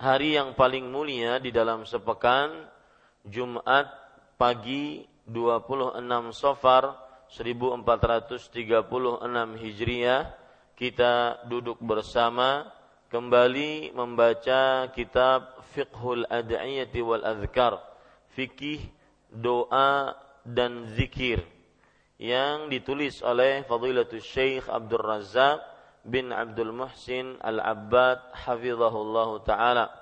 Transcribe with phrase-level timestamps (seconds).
[0.00, 2.48] hari yang paling mulia di dalam sepekan
[3.28, 3.84] Jumat
[4.40, 6.00] pagi 26
[6.32, 6.96] Safar
[7.28, 8.56] 1436
[9.60, 10.24] Hijriah.
[10.72, 12.64] Kita duduk bersama
[13.12, 17.76] kembali membaca kitab Fiqhul Ad'iyati wal Adhkar
[18.32, 18.80] fikih
[19.28, 20.16] doa
[20.48, 21.44] dan zikir
[22.16, 25.69] yang ditulis oleh Fadilatul Syekh Abdul Razak
[26.04, 29.92] bin Abdul Muhsin Al-Abbad hafizahullahu taala.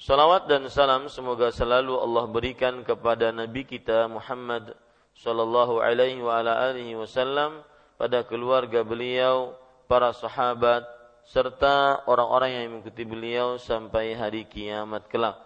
[0.00, 4.72] Salawat dan salam semoga selalu Allah berikan kepada nabi kita Muhammad
[5.12, 7.60] sallallahu alaihi wa ala alihi wasallam
[8.00, 9.52] pada keluarga beliau,
[9.84, 10.88] para sahabat
[11.28, 15.36] serta orang-orang yang mengikuti beliau sampai hari kiamat kelak.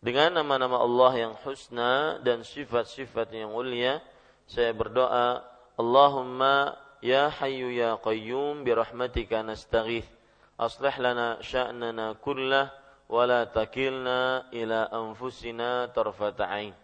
[0.00, 4.00] Dengan nama-nama Allah yang husna dan sifat-sifat yang mulia,
[4.44, 5.44] saya berdoa,
[5.76, 10.07] Allahumma يا حي يا قيوم برحمتك نستغيث
[10.59, 12.65] أصلح لنا شأننا كله
[13.09, 16.75] ولا تكلنا إلى أنفسنا طرفة عين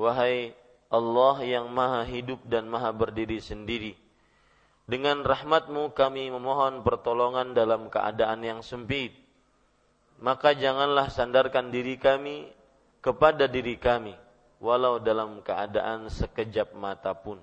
[0.00, 0.56] Wahai
[0.88, 3.92] Allah yang maha hidup dan maha berdiri sendiri
[4.88, 9.12] Dengan rahmatmu kami memohon pertolongan dalam keadaan yang sempit
[10.24, 12.48] Maka janganlah sandarkan diri kami
[13.04, 14.16] kepada diri kami
[14.64, 17.36] Walau dalam keadaan sekejap mata pun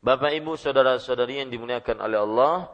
[0.00, 2.72] Bapak Ibu saudara-saudari yang dimuliakan oleh Allah,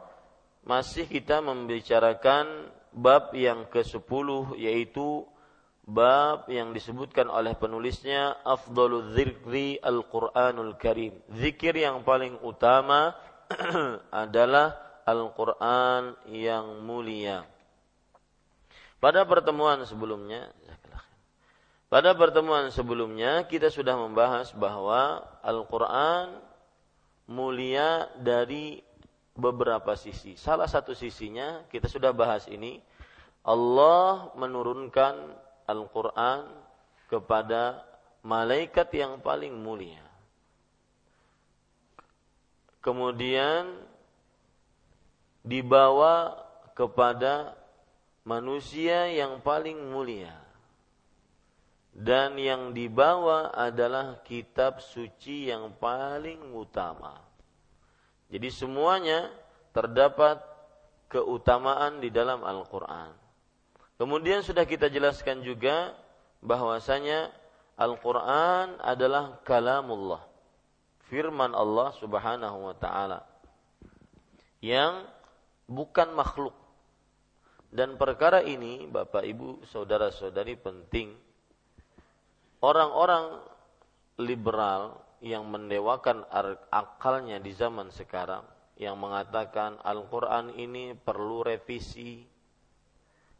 [0.63, 5.27] masih kita membicarakan bab yang ke-10 yaitu
[5.83, 11.19] bab yang disebutkan oleh penulisnya afdalul dzikri al-Qur'anul Karim.
[11.35, 13.11] Zikir yang paling utama
[14.23, 17.43] adalah Al-Qur'an yang mulia.
[19.03, 20.47] Pada pertemuan sebelumnya,
[21.91, 26.47] pada pertemuan sebelumnya kita sudah membahas bahwa Al-Qur'an
[27.27, 28.79] mulia dari
[29.35, 30.39] beberapa sisi.
[30.39, 32.79] Salah satu sisinya kita sudah bahas ini.
[33.43, 35.15] Allah menurunkan
[35.67, 36.47] Al-Quran
[37.07, 37.83] kepada
[38.23, 40.03] malaikat yang paling mulia.
[42.83, 43.71] Kemudian
[45.43, 46.35] dibawa
[46.75, 47.55] kepada
[48.23, 50.46] manusia yang paling mulia
[51.97, 57.17] dan yang dibawa adalah kitab suci yang paling utama.
[58.29, 59.33] Jadi semuanya
[59.73, 60.37] terdapat
[61.09, 63.17] keutamaan di dalam Al-Qur'an.
[63.97, 65.97] Kemudian sudah kita jelaskan juga
[66.45, 67.33] bahwasanya
[67.81, 70.21] Al-Qur'an adalah kalamullah.
[71.09, 73.25] Firman Allah Subhanahu wa taala
[74.61, 75.01] yang
[75.65, 76.53] bukan makhluk.
[77.73, 81.26] Dan perkara ini Bapak Ibu, saudara-saudari penting
[82.61, 83.41] orang-orang
[84.17, 86.25] liberal yang mendewakan
[86.69, 88.45] akalnya di zaman sekarang
[88.77, 92.21] yang mengatakan Al-Qur'an ini perlu revisi.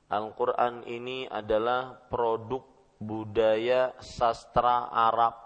[0.10, 2.66] Al-Qur'an ini adalah produk
[2.98, 5.38] budaya sastra Arab,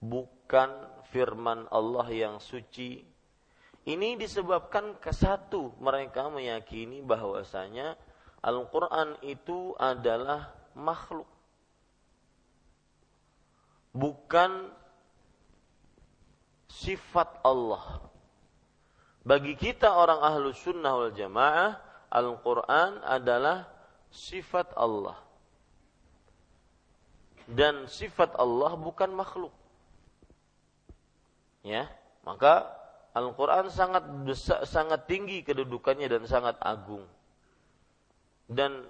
[0.00, 0.68] bukan
[1.08, 3.00] firman Allah yang suci.
[3.86, 7.94] Ini disebabkan ke satu mereka meyakini bahwasanya
[8.42, 11.26] Al-Quran itu adalah makhluk,
[13.96, 14.68] bukan
[16.68, 18.04] sifat Allah.
[19.26, 21.80] Bagi kita orang ahlu sunnah wal jamaah,
[22.12, 23.66] Al-Quran adalah
[24.12, 25.18] sifat Allah.
[27.48, 29.54] Dan sifat Allah bukan makhluk.
[31.66, 31.90] Ya,
[32.22, 32.70] maka
[33.16, 37.02] Al-Quran sangat besar, sangat tinggi kedudukannya dan sangat agung.
[38.46, 38.86] Dan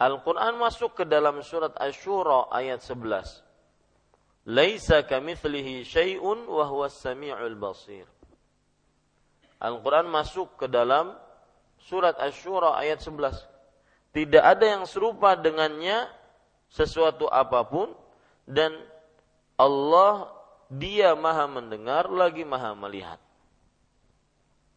[0.00, 3.45] Al-Quran masuk ke dalam surat Ashura ayat 11.
[4.46, 8.06] Laisa kamithlihi syai'un wa huwa samiul basir.
[9.58, 11.18] Al-Quran masuk ke dalam
[11.82, 13.42] surat Ash-Shura ayat 11.
[14.14, 16.06] Tidak ada yang serupa dengannya
[16.70, 17.90] sesuatu apa pun
[18.46, 18.72] dan
[19.58, 20.30] Allah
[20.70, 23.20] dia maha mendengar lagi maha melihat.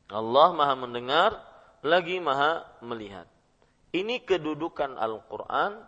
[0.09, 1.31] Allah maha mendengar
[1.85, 3.29] lagi maha melihat.
[3.93, 5.81] Ini kedudukan Al-Quran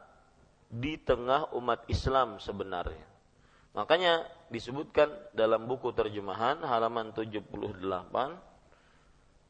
[0.69, 3.10] di tengah umat Islam sebenarnya.
[3.71, 7.51] Makanya disebutkan dalam buku terjemahan halaman 78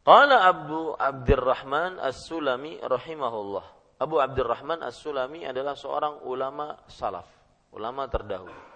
[0.02, 3.66] Qala Abu Abdurrahman As-Sulami rahimahullah.
[4.02, 7.30] Abu Abdurrahman As-Sulami adalah seorang ulama salaf,
[7.70, 8.72] ulama terdahulu.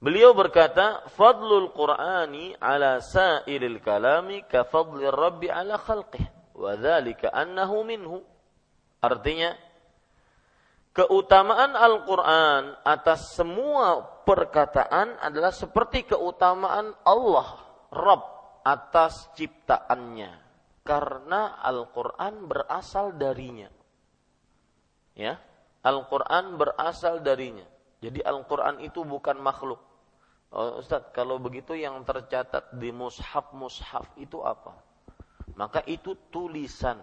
[0.00, 6.24] Beliau berkata, "Fadlul Qur'ani 'ala sa'iril kalami ka fadlir Rabbi 'ala khalqih,
[6.56, 8.24] wa dzalika annahu minhu."
[9.04, 9.52] Artinya,
[10.96, 17.60] keutamaan Al-Qur'an atas semua perkataan adalah seperti keutamaan Allah,
[17.92, 18.24] Rabb
[18.64, 20.32] atas ciptaannya
[20.86, 23.68] karena Al-Qur'an berasal darinya.
[25.12, 25.36] Ya,
[25.84, 27.68] Al-Qur'an berasal darinya.
[28.00, 29.82] Jadi Al-Qur'an itu bukan makhluk.
[30.54, 34.78] Oh, Ustaz, kalau begitu yang tercatat di mushaf-mushaf itu apa?
[35.58, 37.02] Maka itu tulisan.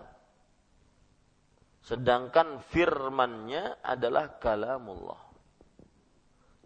[1.83, 5.19] Sedangkan firmannya adalah kalamullah.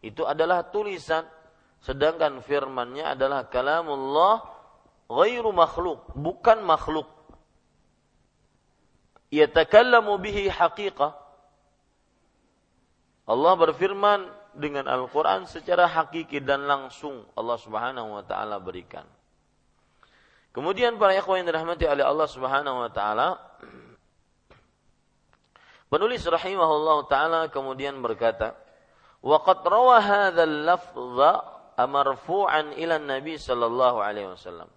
[0.06, 1.26] Itu adalah tulisan.
[1.82, 4.46] Sedangkan firmannya adalah kalamullah
[5.10, 7.10] ghairu makhluk, bukan makhluk.
[9.34, 11.12] Yatakallamu bihi haqiqah.
[13.28, 19.04] Allah berfirman dengan Al-Quran secara hakiki dan langsung Allah subhanahu wa ta'ala berikan.
[20.56, 23.28] Kemudian para ikhwan yang dirahmati oleh Allah subhanahu wa ta'ala,
[25.88, 28.56] Penulis rahimahullah taala kemudian berkata,
[29.24, 31.34] "Waqad rawa hadzal lafdha
[31.88, 34.68] marfu'an ila Nabi sallallahu alaihi wasallam."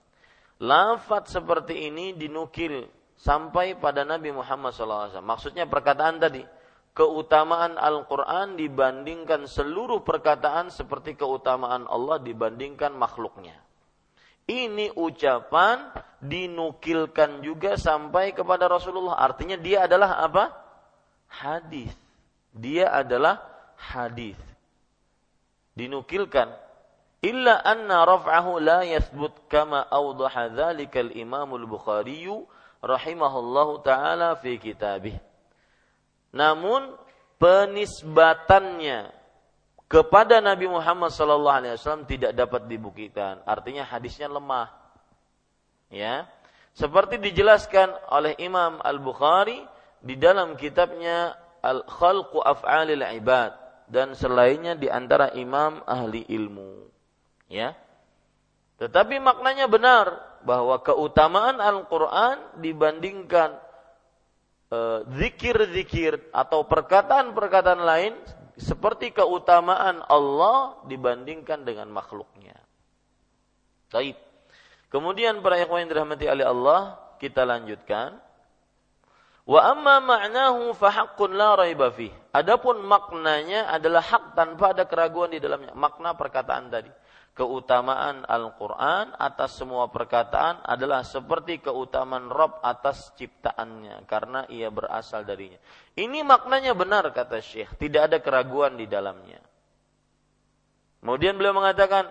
[0.61, 2.85] Lafat seperti ini dinukil
[3.17, 5.25] sampai pada Nabi Muhammad SAW.
[5.25, 6.45] Maksudnya perkataan tadi,
[6.93, 13.57] keutamaan Al-Quran dibandingkan seluruh perkataan seperti keutamaan Allah dibandingkan makhluknya.
[14.45, 19.17] Ini ucapan dinukilkan juga sampai kepada Rasulullah.
[19.17, 20.45] Artinya dia adalah apa?
[21.31, 21.95] Hadis.
[22.51, 23.39] Dia adalah
[23.79, 24.37] hadis.
[25.79, 26.51] Dinukilkan
[27.23, 32.27] illa anna raf'ahu la yathbut kama awdaha dzalika al-Imam al-Bukhari
[32.83, 35.17] rahimahullahu taala fi kitabih.
[36.35, 36.95] Namun
[37.39, 39.15] penisbatannya
[39.91, 43.43] kepada Nabi Muhammad sallallahu alaihi wasallam tidak dapat dibuktikan.
[43.43, 44.71] Artinya hadisnya lemah.
[45.91, 46.31] Ya.
[46.71, 49.59] Seperti dijelaskan oleh Imam Al-Bukhari
[50.01, 53.53] di dalam kitabnya Al-Khalqu Af'alil Ibad
[53.91, 56.89] dan selainnya di antara imam ahli ilmu
[57.51, 57.77] ya.
[58.81, 60.07] Tetapi maknanya benar
[60.41, 63.61] bahwa keutamaan Al-Qur'an dibandingkan
[64.73, 68.17] eh, zikir-zikir atau perkataan-perkataan lain
[68.57, 72.57] seperti keutamaan Allah dibandingkan dengan makhluknya.
[73.93, 74.17] Baik.
[74.89, 78.17] Kemudian para ikhwan yang dirahmati oleh Allah, kita lanjutkan.
[79.51, 81.91] Wa amma ma'nahu fa haqqun la raiba.
[82.31, 85.75] Adapun maknanya adalah hak tanpa ada keraguan di dalamnya.
[85.75, 86.91] Makna perkataan tadi
[87.35, 95.59] keutamaan Al-Quran atas semua perkataan adalah seperti keutamaan Rob atas ciptaannya karena ia berasal darinya.
[95.99, 99.43] Ini maknanya benar kata Syekh, tidak ada keraguan di dalamnya.
[101.01, 102.07] Kemudian beliau mengatakan,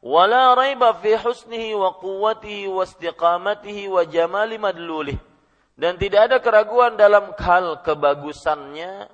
[0.00, 5.31] "Wala raiba fi husnihi wa quwwatihi wa istiqamatihi wa jamali madlulih."
[5.72, 9.08] Dan tidak ada keraguan dalam hal kebagusannya,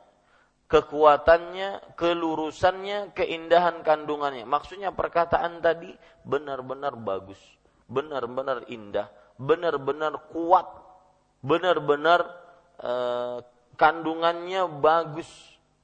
[0.66, 4.42] kekuatannya, kelurusannya, keindahan kandungannya.
[4.42, 5.94] Maksudnya perkataan tadi
[6.26, 7.38] benar-benar bagus,
[7.86, 9.06] benar-benar indah,
[9.38, 10.66] benar-benar kuat,
[11.46, 12.26] benar-benar
[12.82, 13.38] eh,
[13.78, 15.30] kandungannya bagus,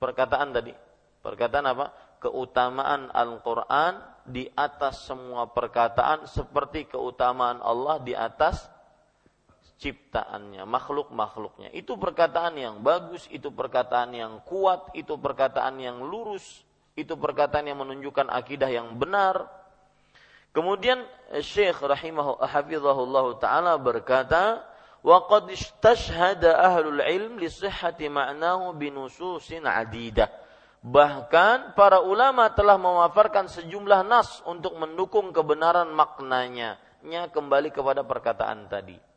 [0.02, 0.74] perkataan tadi.
[1.22, 1.86] Perkataan apa?
[2.18, 8.73] Keutamaan Al-Qur'an di atas semua perkataan seperti keutamaan Allah di atas
[9.84, 11.68] ciptaannya, makhluk-makhluknya.
[11.76, 16.64] Itu perkataan yang bagus, itu perkataan yang kuat, itu perkataan yang lurus,
[16.96, 19.44] itu perkataan yang menunjukkan akidah yang benar.
[20.56, 21.04] Kemudian
[21.44, 24.64] Syekh rahimahu hafizahullah taala berkata,
[25.04, 30.32] "Wa qad istashhada ahlul ilm li sihhati ma'nahu binususin adidah."
[30.84, 36.76] Bahkan para ulama telah mewafarkan sejumlah nas untuk mendukung kebenaran maknanya.
[37.04, 39.13] Nya kembali kepada perkataan tadi.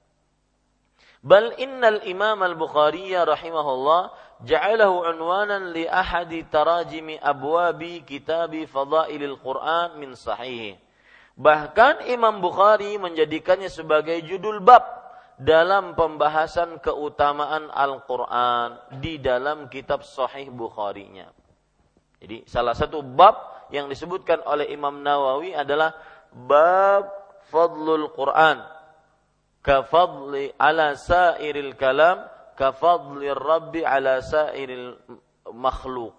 [1.25, 4.13] Bal innal Imam Al-Bukhari rahimahullah
[4.45, 10.77] ja'alahu unwanan li ahadi tarajimi abwabi kitabi fadailil Quran min sahih.
[11.37, 14.85] Bahkan Imam Bukhari menjadikannya sebagai judul bab
[15.37, 21.29] dalam pembahasan keutamaan Al-Quran di dalam kitab Sahih Bukhari-nya.
[22.17, 25.93] Jadi salah satu bab yang disebutkan oleh Imam Nawawi adalah
[26.33, 27.05] bab
[27.53, 28.76] fadlul Quran
[29.67, 32.23] kafadli ala sairil kalam
[32.55, 34.95] kafadli rabbi ala sairil
[35.51, 36.15] makhluk.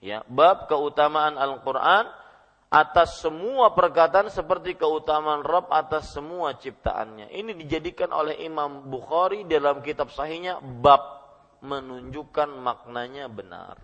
[0.00, 2.08] Ya, bab keutamaan Al-Qur'an
[2.72, 7.28] atas semua perkataan seperti keutamaan Rabb atas semua ciptaannya.
[7.28, 11.20] Ini dijadikan oleh Imam Bukhari dalam kitab sahihnya bab
[11.60, 13.76] menunjukkan maknanya benar.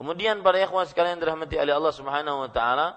[0.00, 2.96] Kemudian para ikhwan sekalian dirahmati oleh Allah Subhanahu wa taala,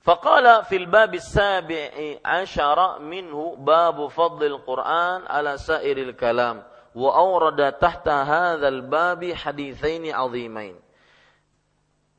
[0.00, 6.64] fil bab as-sabi'i asyara minhu bab fadl al-Qur'an ala sairil kalam
[6.96, 10.76] wa awrada tahta hadzal babi haditsaini 'azimain.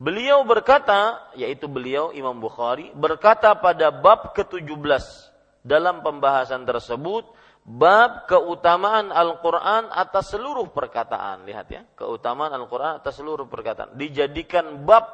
[0.02, 5.30] Beliau berkata, yaitu beliau Imam Bukhari berkata pada bab ke-17
[5.62, 7.30] dalam pembahasan tersebut
[7.62, 11.46] bab keutamaan Al-Quran atas seluruh perkataan.
[11.46, 13.94] Lihat ya, keutamaan Al-Quran atas seluruh perkataan.
[13.94, 15.06] Dijadikan bab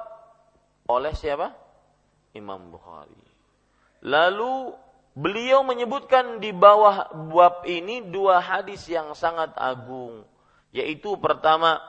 [0.87, 1.51] oleh siapa?
[2.37, 3.25] Imam Bukhari.
[4.05, 4.77] Lalu
[5.17, 10.23] beliau menyebutkan di bawah bab ini dua hadis yang sangat agung.
[10.69, 11.81] Yaitu pertama,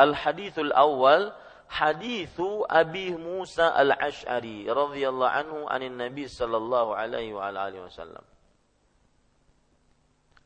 [0.00, 1.30] Al-Hadithul Awal,
[1.72, 8.24] hadithu Abi Musa Al-Ash'ari radhiyallahu anhu anin Nabi sallallahu alaihi wa alihi wasallam.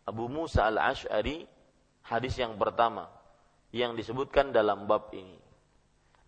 [0.06, 1.42] Abu Musa al-Ash'ari
[2.06, 3.10] hadis yang pertama
[3.74, 5.34] yang disebutkan dalam bab ini.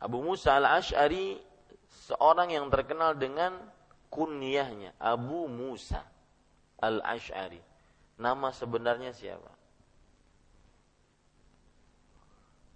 [0.02, 1.38] Abu Musa al-Ash'ari
[2.08, 3.52] seorang yang terkenal dengan
[4.08, 6.00] kunyahnya Abu Musa
[6.80, 7.60] al-Ash'ari.
[8.16, 9.52] Nama sebenarnya siapa?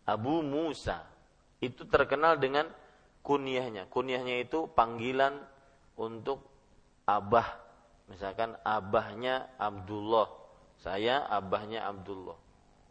[0.04, 1.00] Abu Musa
[1.64, 2.68] itu terkenal dengan
[3.24, 3.88] kunyahnya.
[3.88, 5.40] Kunyahnya itu panggilan
[5.96, 6.44] untuk
[7.08, 7.58] abah.
[8.12, 10.42] Misalkan abahnya Abdullah
[10.82, 12.34] saya abahnya Abdullah.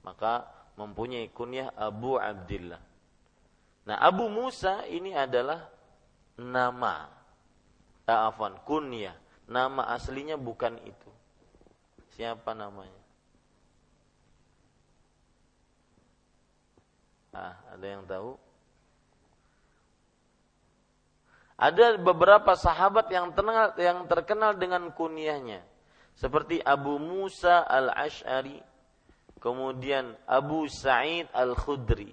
[0.07, 0.47] Maka
[0.79, 2.79] mempunyai kunyah Abu Abdullah.
[3.83, 5.67] Nah, Abu Musa ini adalah
[6.41, 7.05] nama.
[8.09, 9.13] Eh, afan, kunyah.
[9.45, 11.11] Nama aslinya bukan itu.
[12.17, 13.01] Siapa namanya?
[17.31, 18.35] Ah, ada yang tahu?
[21.61, 25.61] Ada beberapa sahabat yang terkenal, yang terkenal dengan kunyahnya
[26.17, 28.59] seperti Abu Musa al-Ash'ari,
[29.39, 32.11] kemudian Abu Sa'id al-Khudri.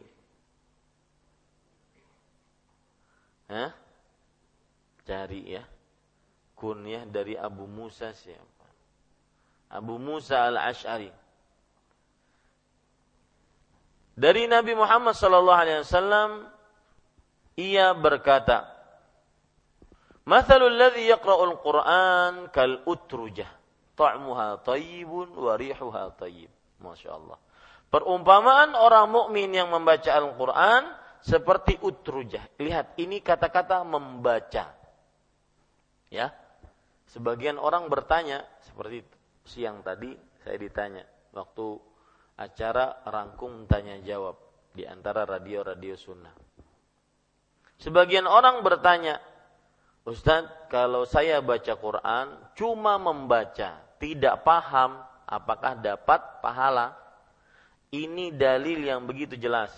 [3.48, 3.72] Hah?
[5.08, 5.64] Cari ya.
[6.52, 8.68] Kunyah dari Abu Musa siapa?
[9.72, 11.08] Abu Musa al-Ash'ari.
[14.18, 16.30] Dari Nabi Muhammad sallallahu alaihi wasallam
[17.56, 18.68] ia berkata,
[20.28, 23.48] "Mathalul ladzi yaqra'ul Qur'an kal utrujah."
[23.98, 26.50] ta'muha tayyibun wa rihuha tayyib.
[26.78, 27.38] Masya Allah.
[27.90, 30.86] Perumpamaan orang mukmin yang membaca Al-Quran
[31.18, 32.46] seperti utrujah.
[32.62, 34.77] Lihat, ini kata-kata membaca.
[36.08, 36.32] Ya,
[37.12, 39.04] sebagian orang bertanya seperti
[39.44, 41.04] siang tadi saya ditanya
[41.36, 41.76] waktu
[42.38, 44.38] acara rangkum tanya jawab
[44.72, 46.32] di antara radio-radio sunnah.
[47.78, 49.22] Sebagian orang bertanya,
[50.02, 52.26] Ustadz, kalau saya baca Quran
[52.58, 54.98] cuma membaca, tidak paham
[55.28, 56.96] apakah dapat pahala.
[57.88, 59.72] Ini dalil yang begitu jelas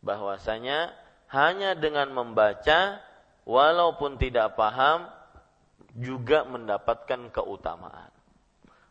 [0.00, 0.92] bahwasanya
[1.32, 3.00] hanya dengan membaca
[3.44, 5.08] walaupun tidak paham
[5.94, 8.10] juga mendapatkan keutamaan.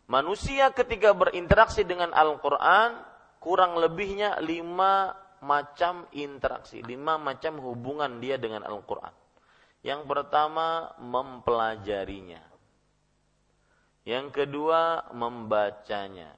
[0.08, 3.00] Manusia ketika berinteraksi dengan Al-Quran
[3.40, 9.12] kurang lebihnya lima macam interaksi, lima macam hubungan dia dengan Al-Quran.
[9.84, 12.40] Yang pertama mempelajarinya.
[14.08, 16.32] Yang kedua membacanya.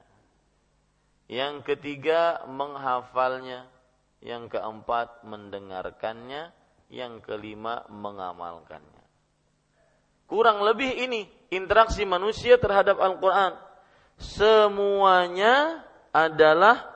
[1.30, 3.70] Yang ketiga menghafalnya.
[4.18, 6.50] Yang keempat mendengarkannya.
[6.90, 8.95] Yang kelima mengamalkannya.
[10.26, 13.54] Kurang lebih ini interaksi manusia terhadap Al-Quran.
[14.18, 16.90] Semuanya adalah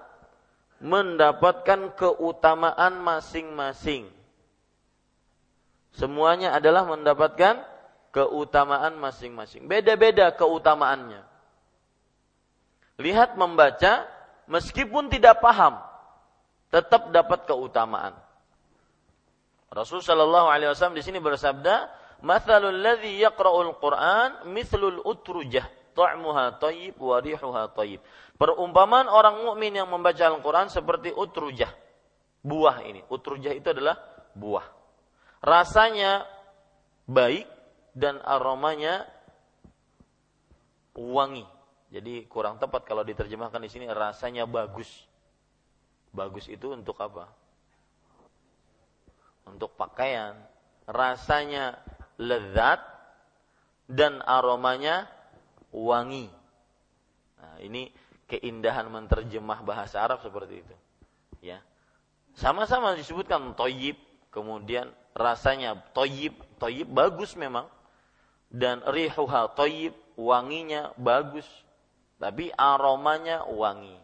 [0.81, 4.09] mendapatkan keutamaan masing-masing.
[5.95, 7.61] Semuanya adalah mendapatkan
[8.11, 9.69] keutamaan masing-masing.
[9.69, 11.23] Beda-beda keutamaannya.
[13.01, 14.09] Lihat membaca,
[14.49, 15.79] meskipun tidak paham,
[16.73, 18.17] tetap dapat keutamaan.
[19.71, 25.65] Rasul Shallallahu Alaihi Wasallam di sini bersabda, "Mathalul ladzi yaqra'ul Qur'an mithlul utrujah,
[25.97, 28.01] ta'muha tayyib wa rihuha tayyib."
[28.41, 31.69] Perumpamaan orang mukmin yang membaca Al-Qur'an seperti utrujah.
[32.41, 34.01] Buah ini, utrujah itu adalah
[34.33, 34.65] buah.
[35.45, 36.25] Rasanya
[37.05, 37.45] baik
[37.93, 39.05] dan aromanya
[40.97, 41.45] wangi.
[41.91, 44.89] Jadi kurang tepat kalau diterjemahkan di sini rasanya bagus.
[46.15, 47.27] Bagus itu untuk apa?
[49.51, 50.39] Untuk pakaian.
[50.87, 51.77] Rasanya
[52.21, 52.85] lezat
[53.89, 55.09] dan aromanya
[55.73, 56.29] wangi.
[57.41, 57.89] Nah, ini
[58.29, 60.75] keindahan menerjemah bahasa Arab seperti itu.
[61.41, 61.65] Ya.
[62.37, 63.97] Sama-sama disebutkan toyib,
[64.29, 67.67] kemudian rasanya toyib, toyib bagus memang.
[68.51, 71.47] Dan rihuha toyib, wanginya bagus
[72.21, 73.97] tapi aromanya wangi.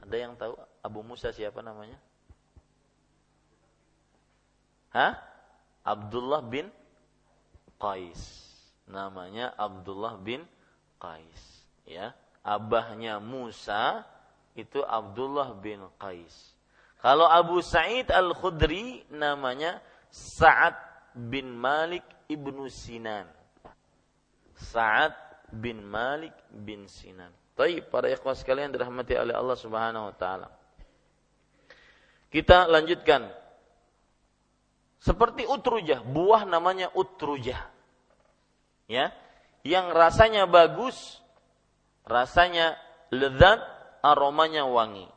[0.00, 2.00] Ada yang tahu Abu Musa siapa namanya?
[4.96, 5.20] Hah?
[5.84, 6.72] Abdullah bin
[7.84, 8.20] Qais.
[8.88, 10.40] Namanya Abdullah bin
[10.96, 11.68] Qais.
[11.84, 14.08] Ya, abahnya Musa
[14.56, 16.56] itu Abdullah bin Qais.
[17.04, 20.72] Kalau Abu Sa'id Al-Khudri namanya Sa'ad
[21.12, 23.28] bin Malik ibnu Sinan.
[24.56, 25.12] Sa'ad
[25.52, 27.28] bin Malik bin Sinan.
[27.52, 30.48] Tapi para ikhwas sekalian dirahmati oleh Allah Subhanahu wa taala.
[32.32, 33.28] Kita lanjutkan.
[35.04, 37.73] Seperti utrujah, buah namanya utrujah.
[38.84, 39.16] Ya,
[39.64, 41.24] yang rasanya bagus,
[42.04, 42.76] rasanya
[43.08, 43.64] lezat,
[44.04, 45.08] aromanya wangi.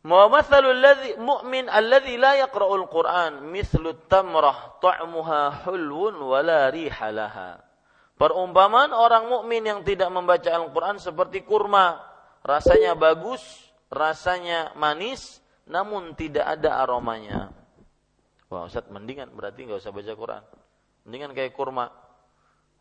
[0.00, 7.60] Ladzi mu'min alladzi la yaqra'ul Qur'an mithlu tamrah ta'muha hulwun wa la riha laha.
[8.20, 11.96] Perumpamaan orang mukmin yang tidak membaca Al-Quran seperti kurma.
[12.44, 13.40] Rasanya bagus,
[13.88, 17.48] rasanya manis, namun tidak ada aromanya.
[18.52, 20.42] Wah Ustaz, mendingan berarti nggak usah baca Quran.
[21.08, 21.88] Mendingan kayak kurma.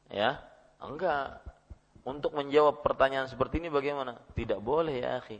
[0.09, 0.41] Ya,
[0.81, 1.41] enggak.
[2.03, 4.17] Untuk menjawab pertanyaan seperti ini bagaimana?
[4.33, 5.37] Tidak boleh ya akhi.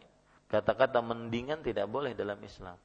[0.50, 2.78] Kata-kata mendingan tidak boleh dalam Islam.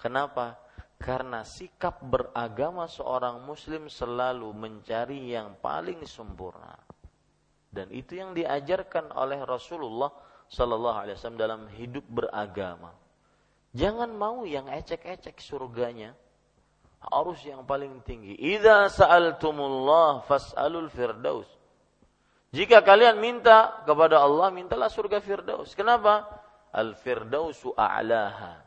[0.00, 0.56] Kenapa?
[1.00, 6.76] Karena sikap beragama seorang muslim selalu mencari yang paling sempurna.
[7.70, 10.12] Dan itu yang diajarkan oleh Rasulullah
[10.50, 12.90] Sallallahu Alaihi Wasallam dalam hidup beragama.
[13.70, 16.12] Jangan mau yang ecek-ecek surganya.
[17.00, 18.36] Harus yang paling tinggi.
[18.36, 21.48] Idza sa'altumullah fas'alul firdaus.
[22.50, 25.72] Jika kalian minta kepada Allah, mintalah surga firdaus.
[25.72, 26.28] Kenapa?
[26.74, 28.60] Al firdausu a'laha.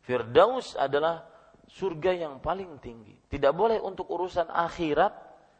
[0.00, 1.28] Firdaus adalah
[1.68, 3.18] surga yang paling tinggi.
[3.28, 5.12] Tidak boleh untuk urusan akhirat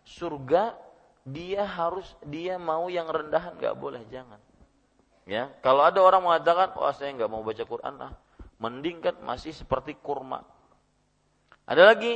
[0.04, 0.76] surga
[1.24, 4.38] dia harus dia mau yang rendahan nggak boleh jangan.
[5.24, 8.12] Ya, kalau ada orang mengatakan, "Oh, saya nggak mau baca Quran ah."
[8.60, 10.44] Mending kan masih seperti kurma.
[11.64, 12.14] Ada lagi.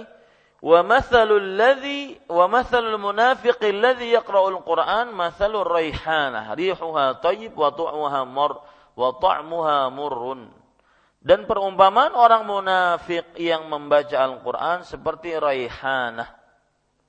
[11.19, 16.31] Dan perumpamaan orang munafik yang membaca Al-Quran seperti raihanah.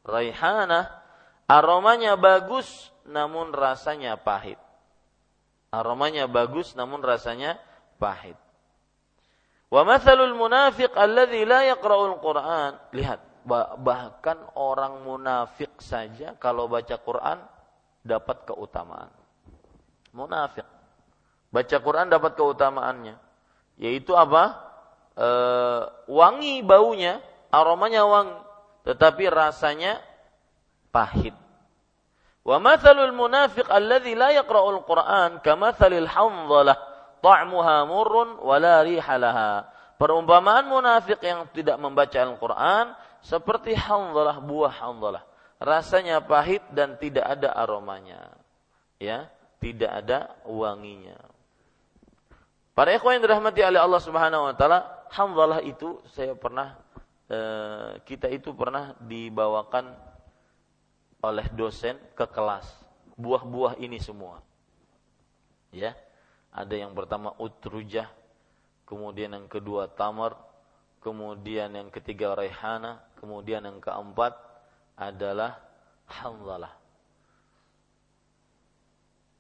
[0.06, 0.86] Raihanah
[1.50, 4.62] aromanya bagus namun rasanya pahit.
[5.74, 7.58] Aromanya bagus namun rasanya
[7.98, 8.38] pahit.
[9.70, 12.74] Wa mathalul munafiq alladhi la yaqra'ul Qur'an.
[12.94, 13.46] Lihat,
[13.82, 17.38] bahkan orang munafik saja kalau baca Quran
[18.02, 19.14] dapat keutamaan.
[20.14, 20.66] Munafik.
[21.50, 23.30] Baca Quran dapat keutamaannya
[23.80, 24.60] yaitu apa?
[25.16, 25.28] E,
[26.12, 28.38] wangi baunya, aromanya wangi,
[28.84, 30.04] tetapi rasanya
[30.92, 31.34] pahit.
[32.44, 36.78] Wa mathalul munafiq alladhi la yaqra'ul Qur'an kamathalil hamdhalah
[37.20, 39.52] ta'muha murrun wa la riha laha.
[40.00, 45.24] Perumpamaan munafik yang tidak membaca Al-Qur'an seperti hamdhalah buah hamdhalah.
[45.60, 48.32] Rasanya pahit dan tidak ada aromanya.
[48.96, 49.28] Ya,
[49.60, 51.20] tidak ada wanginya.
[52.72, 56.80] Para ikhwan yang dirahmati oleh Allah Subhanahu wa taala, hamdalah itu saya pernah
[57.28, 59.92] eh, kita itu pernah dibawakan
[61.20, 62.72] oleh dosen ke kelas
[63.20, 64.40] buah-buah ini semua.
[65.76, 65.92] Ya.
[66.50, 68.10] Ada yang pertama utrujah,
[68.90, 70.34] kemudian yang kedua tamar,
[71.00, 74.34] kemudian yang ketiga rehana, kemudian yang keempat
[74.98, 75.62] adalah
[76.10, 76.74] hanzalah.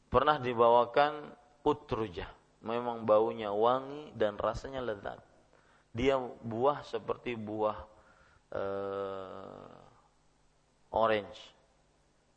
[0.09, 1.33] Pernah dibawakan
[1.65, 2.29] utrujah,
[2.61, 5.21] memang baunya wangi dan rasanya lezat.
[5.93, 7.77] Dia buah seperti buah
[8.53, 9.69] uh,
[10.93, 11.37] orange,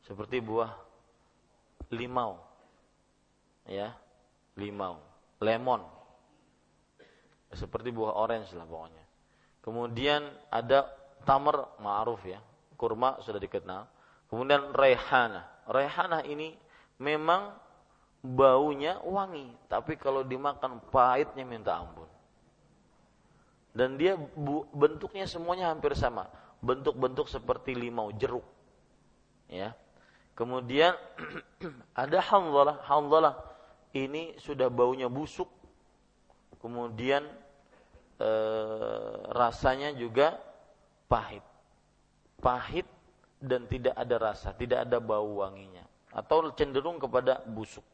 [0.05, 0.73] seperti buah
[1.93, 2.41] limau,
[3.69, 3.93] ya,
[4.57, 5.01] limau,
[5.41, 5.81] lemon,
[7.53, 9.05] seperti buah orange lah pokoknya.
[9.63, 10.89] Kemudian ada
[11.23, 12.41] tamar ma'ruf ya,
[12.75, 13.87] kurma sudah dikenal.
[14.27, 15.47] Kemudian rehana.
[15.69, 16.57] Rehana ini
[16.99, 17.55] memang
[18.25, 22.09] baunya wangi, tapi kalau dimakan pahitnya minta ampun.
[23.73, 24.19] Dan dia
[24.73, 26.29] bentuknya semuanya hampir sama,
[26.61, 28.45] bentuk-bentuk seperti limau jeruk.
[29.49, 29.77] Ya.
[30.33, 30.97] Kemudian
[32.03, 33.52] ada hamdalah, hamdalah
[33.93, 35.49] ini sudah baunya busuk.
[36.61, 37.27] Kemudian
[38.17, 38.31] e,
[39.33, 40.39] rasanya juga
[41.11, 41.45] pahit.
[42.43, 42.87] Pahit
[43.43, 47.85] dan tidak ada rasa, tidak ada bau wanginya atau cenderung kepada busuk.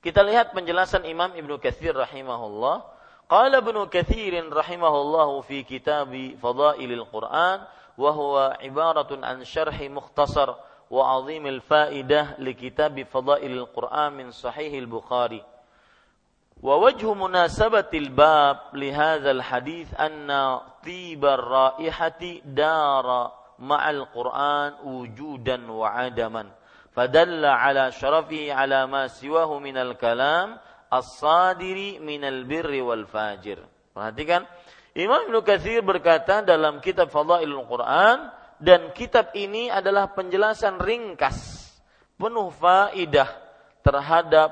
[0.00, 2.86] Kita lihat penjelasan Imam Ibnu Katsir rahimahullah.
[3.26, 7.58] Qala Ibnu Katsir rahimahullah fi kitab Fadailil Quran
[7.96, 10.54] wa huwa ibaratun an syarhi mukhtasar
[10.90, 15.42] wa azimil faidah li kitab fadailil Qur'an min sahihil Bukhari.
[16.56, 23.28] Wa wajhu munasabatil bab li hadzal hadits anna tibar raihati dara
[23.60, 26.48] ma'al Qur'an wujudan wa adaman.
[26.96, 30.56] Fadalla ala syarafi ala ma siwahu minal kalam
[30.88, 33.60] wal fajir.
[33.92, 34.48] Perhatikan,
[34.96, 35.44] Imam Ibnu
[35.84, 41.68] berkata dalam kitab Fadailul Qur'an, dan kitab ini adalah penjelasan ringkas
[42.16, 43.28] penuh faidah
[43.84, 44.50] terhadap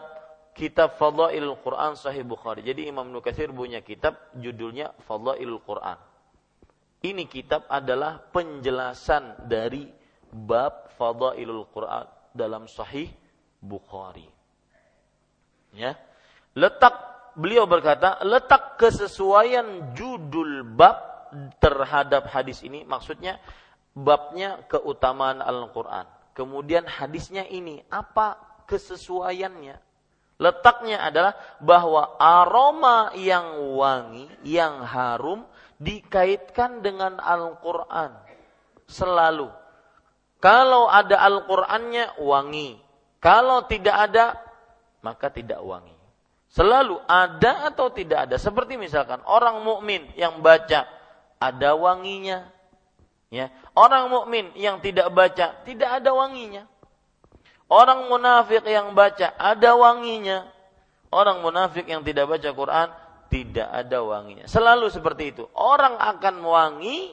[0.55, 2.63] kitab Fadailul Quran Sahih Bukhari.
[2.63, 5.99] Jadi Imam Nukathir punya kitab judulnya Fadailul Quran.
[7.05, 9.85] Ini kitab adalah penjelasan dari
[10.31, 13.11] bab Fadailul Quran dalam Sahih
[13.61, 14.25] Bukhari.
[15.75, 15.99] Ya.
[16.55, 16.95] Letak
[17.35, 21.15] beliau berkata, letak kesesuaian judul bab
[21.59, 23.43] terhadap hadis ini maksudnya
[23.95, 26.07] babnya keutamaan Al-Qur'an.
[26.35, 29.79] Kemudian hadisnya ini apa kesesuaiannya?
[30.35, 35.47] Letaknya adalah bahwa aroma yang wangi, yang harum
[35.79, 38.19] dikaitkan dengan Al-Quran.
[38.91, 39.47] Selalu.
[40.43, 42.83] Kalau ada Al-Qurannya wangi.
[43.23, 44.37] Kalau tidak ada,
[45.01, 45.95] maka tidak wangi.
[46.51, 48.37] Selalu ada atau tidak ada.
[48.37, 50.87] Seperti misalkan orang mukmin yang baca
[51.39, 52.51] ada wanginya.
[53.35, 56.71] Ya, orang mukmin yang tidak baca tidak ada wanginya.
[57.67, 60.47] Orang munafik yang baca ada wanginya.
[61.11, 62.89] Orang munafik yang tidak baca Quran
[63.35, 64.47] tidak ada wanginya.
[64.47, 65.43] Selalu seperti itu.
[65.59, 67.11] Orang akan wangi,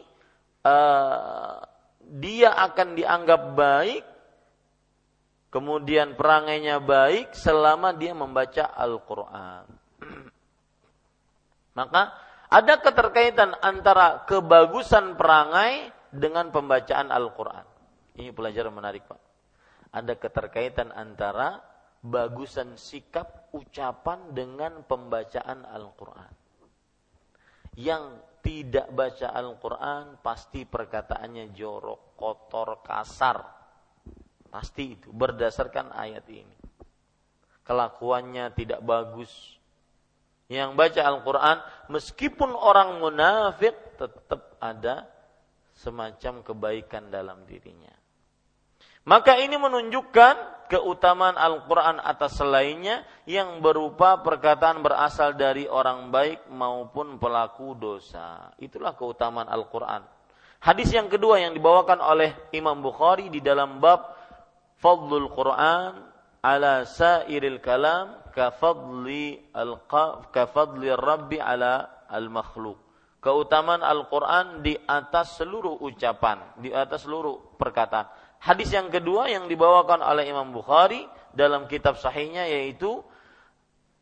[0.61, 1.57] uh,
[2.05, 4.05] dia akan dianggap baik,
[5.49, 9.65] kemudian perangainya baik selama dia membaca Al-Quran.
[11.77, 12.13] Maka
[12.51, 17.65] ada keterkaitan antara kebagusan perangai dengan pembacaan Al-Quran.
[18.19, 19.31] Ini pelajaran menarik Pak
[19.91, 21.59] ada keterkaitan antara
[22.01, 26.33] bagusan sikap ucapan dengan pembacaan Al-Quran.
[27.75, 28.03] Yang
[28.41, 33.37] tidak baca Al-Quran pasti perkataannya jorok, kotor, kasar.
[34.51, 36.57] Pasti itu berdasarkan ayat ini.
[37.63, 39.31] Kelakuannya tidak bagus.
[40.51, 45.07] Yang baca Al-Quran meskipun orang munafik tetap ada
[45.73, 47.91] semacam kebaikan dalam dirinya.
[49.01, 57.17] Maka ini menunjukkan keutamaan Al-Quran atas selainnya yang berupa perkataan berasal dari orang baik maupun
[57.17, 58.53] pelaku dosa.
[58.61, 60.05] Itulah keutamaan Al-Quran.
[60.61, 64.13] Hadis yang kedua yang dibawakan oleh Imam Bukhari di dalam bab
[64.77, 65.97] Fadlul Quran
[66.45, 69.81] ala sairil kalam kafadli al
[70.29, 72.90] kafadli rabbi ala al makhluk.
[73.21, 78.09] Keutamaan Al-Quran di atas seluruh ucapan, di atas seluruh perkataan
[78.41, 83.05] Hadis yang kedua yang dibawakan oleh Imam Bukhari dalam kitab sahihnya yaitu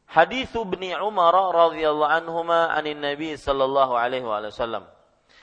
[0.08, 4.88] hadis Ibni Umar radhiyallahu anhuma anin Nabi sallallahu alaihi wasallam.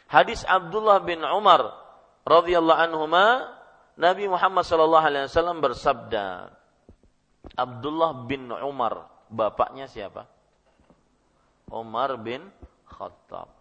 [0.09, 1.77] Hadis Abdullah bin Umar
[2.25, 3.53] radhiyallahu anhuma
[4.01, 6.57] Nabi Muhammad sallallahu alaihi wasallam bersabda
[7.53, 10.25] Abdullah bin Umar bapaknya siapa?
[11.69, 12.49] Umar bin
[12.89, 13.56] Khattab.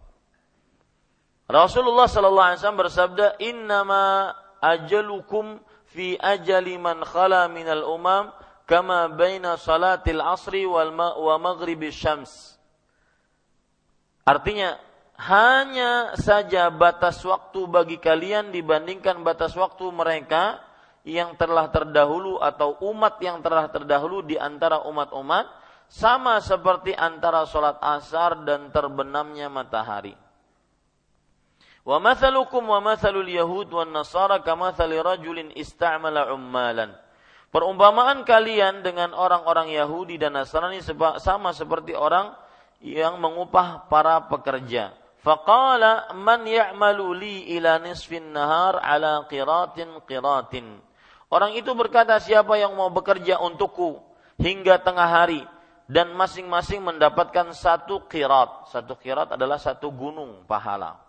[1.46, 5.62] Rasulullah sallallahu alaihi wasallam bersabda innama ajalukum
[5.94, 8.34] fi ajali man khala minal umam
[8.66, 12.58] kama baina salatil asri wal ma wa maghribi syams.
[14.26, 14.74] Artinya
[15.22, 20.58] hanya saja batas waktu bagi kalian dibandingkan batas waktu mereka
[21.06, 25.46] yang telah terdahulu atau umat yang telah terdahulu di antara umat-umat
[25.86, 30.25] sama seperti antara sholat asar dan terbenamnya matahari.
[31.86, 34.42] Yahud nasara.
[37.46, 40.82] Perumpamaan kalian dengan orang-orang Yahudi dan Nasrani
[41.22, 42.34] sama seperti orang
[42.82, 44.92] yang mengupah para pekerja
[45.26, 50.78] Faqala man ya'malu li ila nahar ala qiratin qiratin.
[51.26, 53.98] Orang itu berkata siapa yang mau bekerja untukku
[54.38, 55.42] hingga tengah hari
[55.90, 58.70] dan masing-masing mendapatkan satu qirat.
[58.70, 61.05] Satu qirat adalah satu gunung pahala.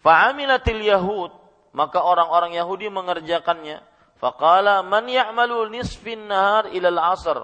[0.00, 3.82] Fa'amilatil yahud maka orang-orang Yahudi mengerjakannya.
[4.18, 7.38] Faqala man ya'malu nisfin nahar ila al-asr.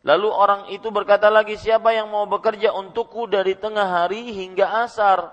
[0.00, 5.28] Lalu orang itu berkata lagi, siapa yang mau bekerja untukku dari tengah hari hingga asar?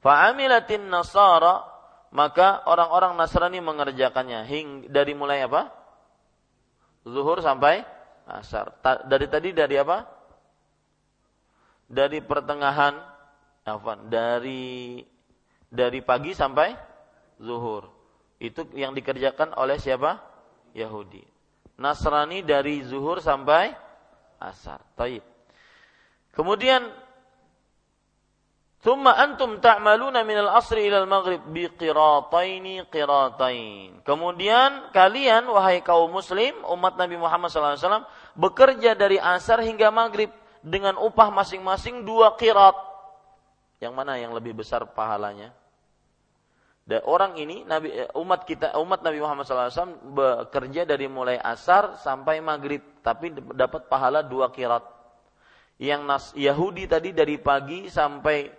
[0.00, 1.60] Fa'amilatin nasara,
[2.08, 4.48] maka orang-orang Nasrani mengerjakannya.
[4.48, 5.68] Hing, dari mulai apa?
[7.04, 7.84] Zuhur sampai
[8.24, 8.72] asar.
[8.80, 10.08] Ta, dari tadi dari apa?
[11.84, 12.96] Dari pertengahan?
[14.08, 15.04] Dari
[15.68, 16.72] dari pagi sampai
[17.38, 17.88] zuhur.
[18.40, 20.20] Itu yang dikerjakan oleh siapa?
[20.74, 21.22] Yahudi.
[21.78, 23.70] Nasrani dari zuhur sampai
[24.42, 24.82] asar.
[24.98, 25.22] Taib.
[26.34, 26.86] Kemudian
[28.78, 34.06] Thumma antum ta'maluna minal asri ilal maghrib bi qirataini qiratain.
[34.06, 38.06] Kemudian kalian wahai kaum muslim umat Nabi Muhammad SAW
[38.38, 40.30] bekerja dari asar hingga maghrib
[40.62, 42.87] dengan upah masing-masing dua qirat.
[43.78, 45.54] Yang mana yang lebih besar pahalanya?
[46.88, 52.00] Dan orang ini Nabi eh, umat kita umat Nabi Muhammad SAW bekerja dari mulai asar
[52.00, 54.80] sampai maghrib, tapi dapat pahala dua kirat.
[55.76, 58.50] Yang Nas, Yahudi tadi dari pagi sampai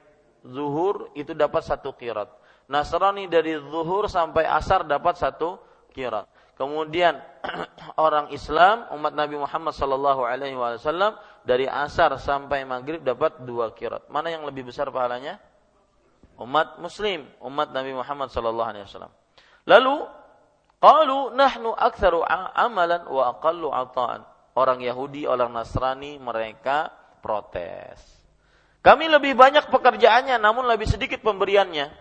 [0.45, 2.29] zuhur itu dapat satu kirat.
[2.69, 5.57] Nasrani dari zuhur sampai asar dapat satu
[5.89, 6.29] kirat.
[6.53, 7.17] Kemudian
[7.97, 14.07] orang Islam umat Nabi Muhammad Sallallahu Alaihi Wasallam dari asar sampai maghrib dapat dua kirat.
[14.11, 15.39] Mana yang lebih besar pahalanya?
[16.39, 19.11] umat muslim, umat Nabi Muhammad sallallahu alaihi wasallam.
[19.67, 19.95] Lalu
[20.79, 24.23] qalu nahnu aktsaru amalan wa aqallu ata'an.
[24.55, 26.91] Orang Yahudi, orang Nasrani mereka
[27.23, 27.99] protes.
[28.79, 31.91] Kami lebih banyak pekerjaannya namun lebih sedikit pemberiannya.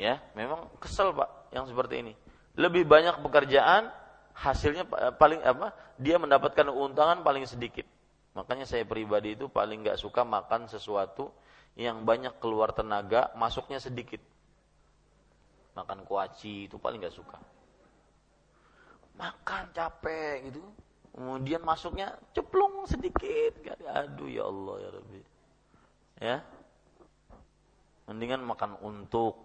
[0.00, 2.12] Ya, memang kesel Pak yang seperti ini.
[2.56, 3.88] Lebih banyak pekerjaan
[4.34, 5.76] hasilnya paling apa?
[6.00, 7.84] Dia mendapatkan keuntungan paling sedikit.
[8.32, 11.28] Makanya saya pribadi itu paling nggak suka makan sesuatu
[11.76, 14.20] yang banyak keluar tenaga, masuknya sedikit.
[15.72, 17.40] Makan kuaci itu paling gak suka.
[19.16, 20.60] Makan capek gitu.
[21.12, 23.56] Kemudian masuknya ceplung sedikit.
[23.88, 25.20] Aduh ya Allah ya Rabbi.
[26.20, 26.36] Ya.
[28.08, 29.36] Mendingan makan untuk.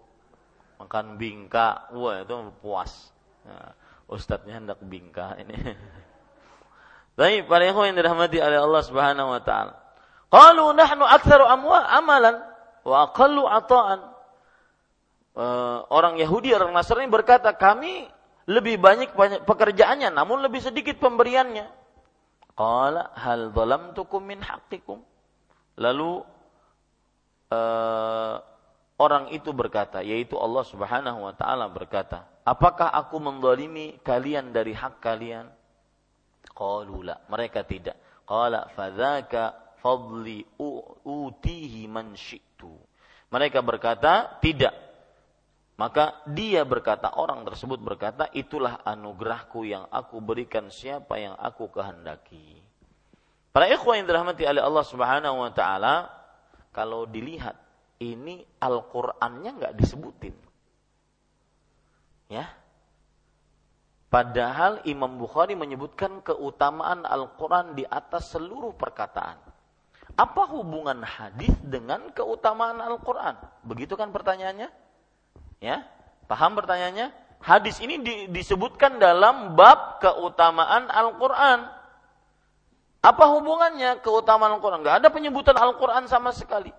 [0.80, 1.92] Makan bingka.
[1.96, 3.12] Wah itu puas.
[3.48, 3.72] Nah,
[4.08, 5.52] Ustadznya hendak bingka ini.
[7.18, 9.74] Baik, para ikhwan yang dirahmati oleh Allah Subhanahu wa taala.
[10.32, 12.36] Qalu nahnu aktsaru amwa amalan
[12.88, 14.00] wa aqallu ata'an.
[15.38, 18.08] Uh, orang Yahudi, orang Nasrani berkata, kami
[18.48, 19.12] lebih banyak,
[19.44, 21.68] pekerjaannya, namun lebih sedikit pemberiannya.
[22.56, 25.04] Qala hal zalamtukum min haqqikum.
[25.78, 26.26] Lalu
[27.54, 28.34] uh,
[28.98, 35.04] orang itu berkata, yaitu Allah Subhanahu wa taala berkata, "Apakah aku mendolimi kalian dari hak
[35.04, 35.52] kalian?"
[36.56, 38.24] Qalu la, mereka tidak.
[38.24, 40.42] Qala fadzaka fadli
[41.04, 42.72] utihi man syi'tu.
[43.28, 44.74] Mereka berkata, tidak.
[45.78, 52.58] Maka dia berkata, orang tersebut berkata, itulah anugerahku yang aku berikan siapa yang aku kehendaki.
[53.54, 56.10] Para ikhwan yang dirahmati oleh Allah Subhanahu wa taala,
[56.74, 57.54] kalau dilihat
[58.02, 60.34] ini Al-Qur'annya nggak disebutin.
[62.28, 62.52] Ya.
[64.08, 69.36] Padahal Imam Bukhari menyebutkan keutamaan Al-Quran di atas seluruh perkataan.
[70.16, 73.36] Apa hubungan hadis dengan keutamaan Al-Quran?
[73.68, 74.72] Begitu kan pertanyaannya?
[75.60, 75.84] Ya,
[76.24, 77.12] paham pertanyaannya?
[77.38, 81.68] Hadis ini di, disebutkan dalam bab keutamaan Al-Quran.
[82.98, 84.82] Apa hubungannya keutamaan Al-Quran?
[84.82, 86.72] Gak ada penyebutan Al-Quran sama sekali.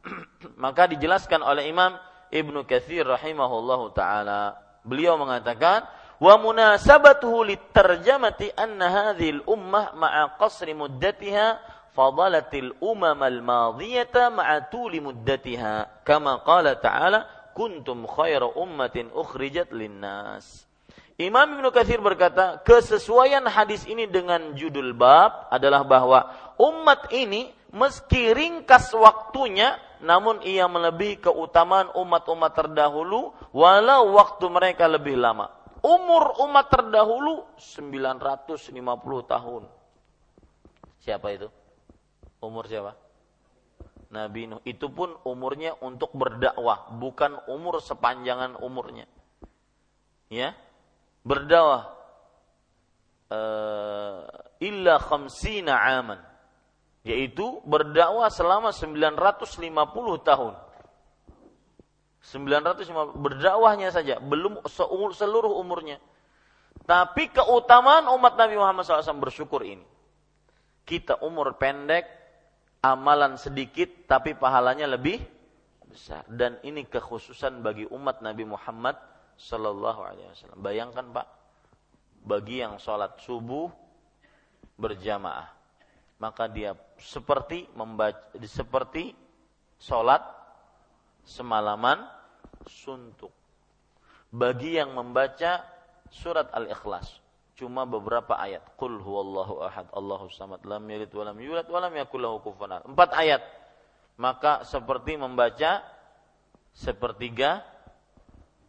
[0.62, 1.98] Maka dijelaskan oleh Imam
[2.32, 4.65] Ibnu Katsir rahimahullahu taala.
[4.86, 5.82] Beliau mengatakan,
[6.22, 16.04] "Wa munasabatuhu litarjamati anna hadhil ummah ma'a qasri muddatiha fadalatil umamal madiyata ma'atuli muddatiha.
[16.04, 17.24] Kama qala ta'ala
[17.56, 20.68] kuntum khaira ummatin ukhrijat linnas.
[21.16, 26.28] Imam Ibnu Katsir berkata, kesesuaian hadis ini dengan judul bab adalah bahwa
[26.60, 35.16] umat ini meski ringkas waktunya namun ia melebihi keutamaan umat-umat terdahulu walau waktu mereka lebih
[35.16, 35.52] lama.
[35.80, 38.74] Umur umat terdahulu 950
[39.30, 39.62] tahun.
[40.98, 41.48] Siapa itu?
[42.42, 42.98] Umur siapa?
[44.10, 44.60] Nabi Nuh.
[44.66, 49.06] Itu pun umurnya untuk berdakwah, bukan umur sepanjangan umurnya.
[50.26, 50.58] Ya,
[51.22, 51.94] berdakwah
[53.30, 54.26] uh,
[54.58, 56.18] illa khamsina aman
[57.06, 59.46] yaitu berdakwah selama 950
[60.26, 60.54] tahun.
[62.26, 64.66] 950 berdakwahnya saja belum
[65.14, 66.02] seluruh umurnya.
[66.82, 69.86] Tapi keutamaan umat Nabi Muhammad SAW bersyukur ini.
[70.82, 72.10] Kita umur pendek
[72.82, 75.22] amalan sedikit tapi pahalanya lebih
[75.86, 76.26] besar.
[76.26, 78.98] Dan ini kekhususan bagi umat Nabi Muhammad
[79.38, 80.58] Sallallahu Alaihi Wasallam.
[80.62, 81.26] Bayangkan Pak,
[82.26, 83.70] bagi yang sholat subuh
[84.74, 85.50] berjamaah,
[86.18, 89.12] maka dia seperti membaca, seperti
[89.76, 90.24] sholat
[91.24, 92.04] semalaman
[92.66, 93.32] suntuk.
[94.32, 95.64] Bagi yang membaca
[96.10, 97.22] surat Al-Ikhlas,
[97.56, 98.62] cuma beberapa ayat.
[98.76, 102.84] Qul huwallahu ahad, Allahu samad, lam yalid wa lam yulad wa lam yakul lahu kufuwan
[102.84, 103.42] Empat ayat.
[104.16, 105.84] Maka seperti membaca
[106.72, 107.64] sepertiga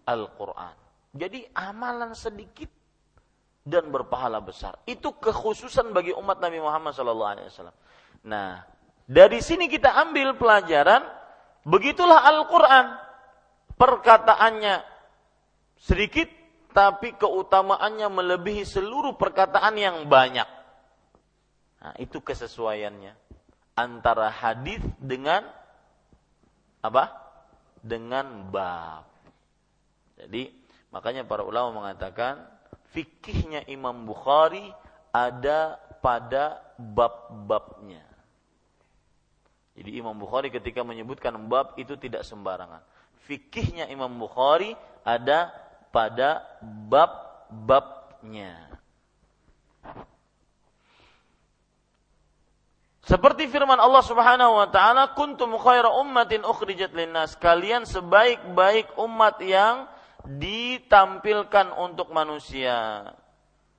[0.08, 0.76] Al-Quran.
[1.16, 2.68] Jadi amalan sedikit
[3.68, 4.80] dan berpahala besar.
[4.88, 7.72] Itu kekhususan bagi umat Nabi Muhammad SAW.
[8.26, 8.66] Nah,
[9.06, 11.06] dari sini kita ambil pelajaran,
[11.68, 12.86] begitulah Al-Quran.
[13.78, 14.82] Perkataannya
[15.78, 16.26] sedikit,
[16.74, 20.46] tapi keutamaannya melebihi seluruh perkataan yang banyak.
[21.78, 23.14] Nah, itu kesesuaiannya
[23.78, 25.46] antara hadis dengan
[26.82, 27.14] apa?
[27.86, 29.06] Dengan bab.
[30.18, 30.50] Jadi
[30.90, 32.42] makanya para ulama mengatakan
[32.90, 34.74] fikihnya Imam Bukhari
[35.14, 38.07] ada pada bab-babnya.
[39.78, 42.82] Jadi Imam Bukhari ketika menyebutkan bab itu tidak sembarangan.
[43.30, 44.74] Fikihnya Imam Bukhari
[45.06, 45.54] ada
[45.94, 46.42] pada
[46.90, 48.58] bab-babnya.
[53.08, 59.88] Seperti firman Allah Subhanahu wa taala, "Kuntum khaira ummatin ukhrijat linnas." Kalian sebaik-baik umat yang
[60.28, 63.08] ditampilkan untuk manusia.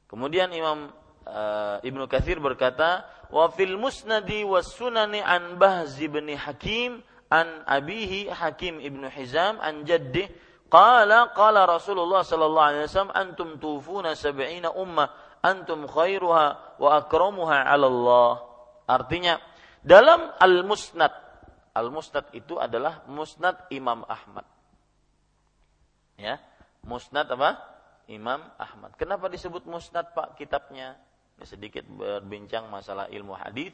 [0.09, 0.89] Kemudian Imam
[1.29, 8.33] uh, Ibnu Katsir berkata, "Wa fil musnadi was sunani an Bahz bin Hakim an abihi
[8.33, 10.29] Hakim ibnu Hizam an jaddi
[10.73, 15.13] qala qala Rasulullah sallallahu alaihi wasallam antum tufuna sab'ina ummah
[15.45, 18.33] antum khairuha wa akramuha 'ala Allah."
[18.89, 19.37] Artinya
[19.85, 21.13] dalam Al-Musnad
[21.77, 24.49] Al-Musnad itu adalah Musnad Imam Ahmad
[26.19, 26.43] Ya,
[26.83, 27.63] Musnad apa?
[28.11, 28.99] Imam Ahmad.
[28.99, 30.99] Kenapa disebut Musnad Pak kitabnya?
[31.47, 33.71] Sedikit berbincang masalah ilmu hadis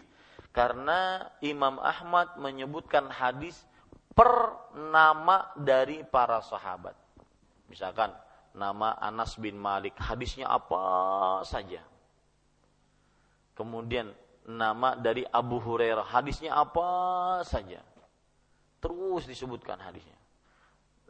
[0.52, 3.64] karena Imam Ahmad menyebutkan hadis
[4.14, 6.94] per nama dari para sahabat.
[7.66, 8.14] Misalkan
[8.54, 11.82] nama Anas bin Malik, hadisnya apa saja.
[13.58, 14.14] Kemudian
[14.46, 16.86] nama dari Abu Hurairah, hadisnya apa
[17.42, 17.82] saja.
[18.78, 20.13] Terus disebutkan hadisnya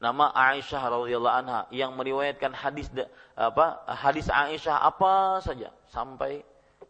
[0.03, 2.91] nama Aisyah radhiyallahu anha yang meriwayatkan hadis
[3.35, 6.43] apa hadis Aisyah apa saja sampai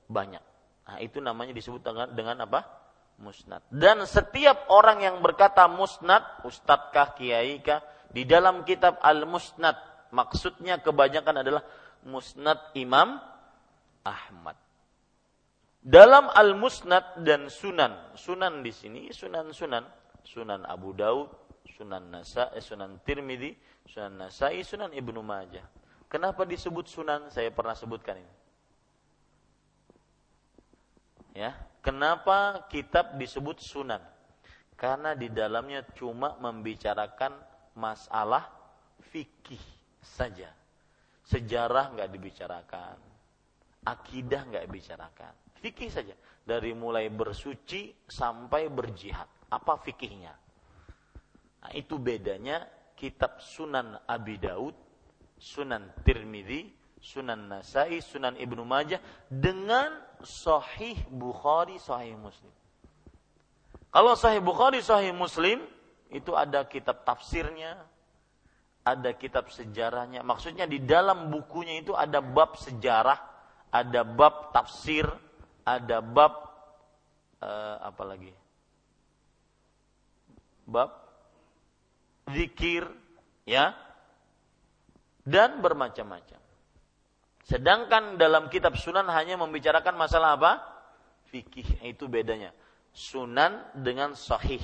[0.09, 0.43] banyak.
[0.85, 2.61] Nah, itu namanya disebut dengan dengan apa?
[3.21, 3.63] Musnad.
[3.71, 9.75] Dan setiap orang yang berkata musnad, ustadkah, kiaikah, di dalam kitab Al-Musnad,
[10.11, 11.63] maksudnya kebanyakan adalah
[12.07, 13.19] musnad Imam
[14.03, 14.59] Ahmad.
[15.85, 19.85] Dalam Al-Musnad dan Sunan, Sunan di sini Sunan-sunan,
[20.25, 23.57] Sunan Abu Daud, Sunan Nasa, eh, Sunan Tirmidzi,
[23.89, 25.65] Sunan Nasai, Sunan Ibnu Majah.
[26.07, 27.33] Kenapa disebut Sunan?
[27.33, 28.35] Saya pernah sebutkan ini.
[31.35, 31.51] Ya,
[31.83, 33.99] kenapa kitab disebut Sunan?
[34.79, 37.35] Karena di dalamnya cuma membicarakan
[37.75, 38.47] masalah
[39.11, 39.59] fikih
[39.99, 40.51] saja.
[41.25, 42.97] Sejarah nggak dibicarakan,
[43.83, 46.15] akidah nggak dibicarakan, fikih saja.
[46.45, 49.27] Dari mulai bersuci sampai berjihad.
[49.49, 50.44] Apa fikihnya?
[51.73, 54.77] Itu bedanya kitab Sunan Abi Daud,
[55.41, 56.69] Sunan Tirmidzi,
[57.05, 59.93] Sunan Nasai, Sunan Ibnu Majah dengan
[60.25, 62.53] Sahih Bukhari, Sahih Muslim.
[63.93, 65.61] Kalau Sahih Bukhari, Sahih Muslim
[66.09, 67.77] itu ada kitab tafsirnya,
[68.85, 70.25] ada kitab sejarahnya.
[70.25, 73.21] Maksudnya di dalam bukunya itu ada bab sejarah,
[73.69, 75.05] ada bab tafsir,
[75.65, 76.33] ada bab
[77.45, 78.33] uh, apa lagi?
[80.65, 81.04] Bab
[82.33, 82.89] zikir,
[83.45, 83.77] ya,
[85.25, 86.41] dan bermacam-macam.
[87.45, 90.53] Sedangkan dalam kitab sunan hanya membicarakan masalah apa?
[91.29, 91.85] Fikih.
[91.85, 92.57] Itu bedanya.
[92.97, 94.63] Sunan dengan sahih.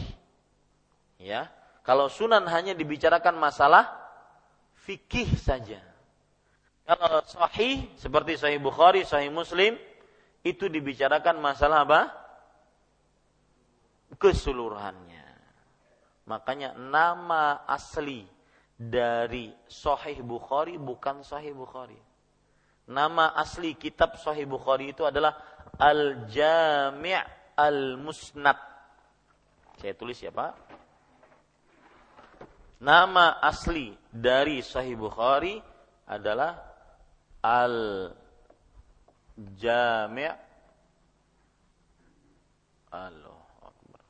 [1.20, 1.52] Ya.
[1.84, 3.92] Kalau sunan hanya dibicarakan masalah
[4.88, 5.80] fikih saja.
[6.88, 9.76] Kalau sahih seperti sahih Bukhari, sahih Muslim
[10.40, 12.00] itu dibicarakan masalah apa?
[14.16, 15.19] Keseluruhannya.
[16.30, 18.22] Makanya nama asli
[18.78, 21.98] dari Sahih Bukhari bukan Sahih Bukhari.
[22.86, 25.34] Nama asli kitab Sahih Bukhari itu adalah
[25.74, 27.18] Al-Jami'
[27.58, 28.58] Al-Musnad.
[29.82, 30.52] Saya tulis ya Pak.
[32.80, 35.60] Nama asli dari Sahih Bukhari
[36.08, 36.56] adalah
[37.44, 38.10] al
[39.56, 40.32] jami'
[42.90, 44.02] Allah Akbar.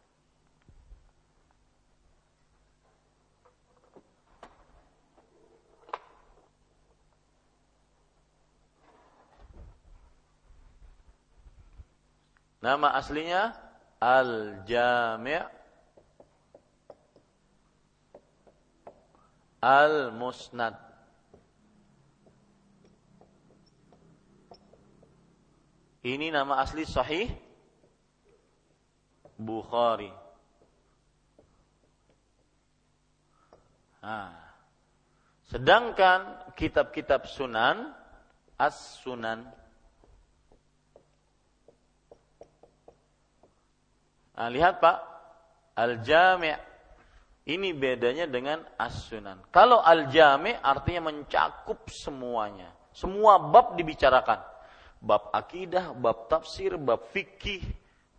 [12.60, 13.56] Nama aslinya
[14.00, 15.44] Al-Jami'
[19.60, 20.90] Al-Musnad
[26.00, 27.28] Ini nama asli Sahih
[29.36, 30.08] Bukhari.
[34.00, 34.32] Nah.
[35.48, 37.92] Sedangkan kitab-kitab Sunan
[38.56, 39.44] As-Sunan
[44.40, 44.96] Nah, lihat Pak,
[45.76, 46.56] Al-Jami'
[47.52, 49.52] ini bedanya dengan As-Sunan.
[49.52, 52.72] Kalau Al-Jami' artinya mencakup semuanya.
[52.96, 54.40] Semua bab dibicarakan
[55.00, 57.64] bab akidah, bab tafsir, bab fikih,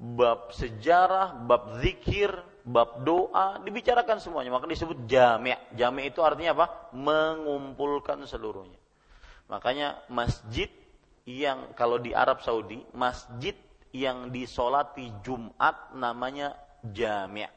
[0.02, 2.34] bab sejarah, bab zikir,
[2.66, 4.50] bab doa, dibicarakan semuanya.
[4.50, 5.78] Maka disebut jami'.
[5.78, 6.68] Jami' itu artinya apa?
[6.98, 8.78] Mengumpulkan seluruhnya.
[9.48, 10.68] Makanya masjid
[11.30, 13.54] yang kalau di Arab Saudi, masjid
[13.92, 17.48] yang disolati Jumat namanya jami'.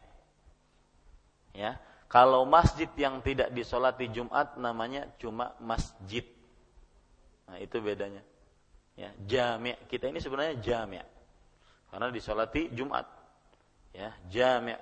[1.55, 1.79] Ya,
[2.11, 6.27] kalau masjid yang tidak disolati Jumat namanya cuma masjid.
[7.47, 8.23] Nah, itu bedanya.
[8.95, 11.03] Ya, jami' kita ini sebenarnya jami'
[11.91, 13.07] karena disolati Jumat.
[13.95, 14.75] Ya, jami'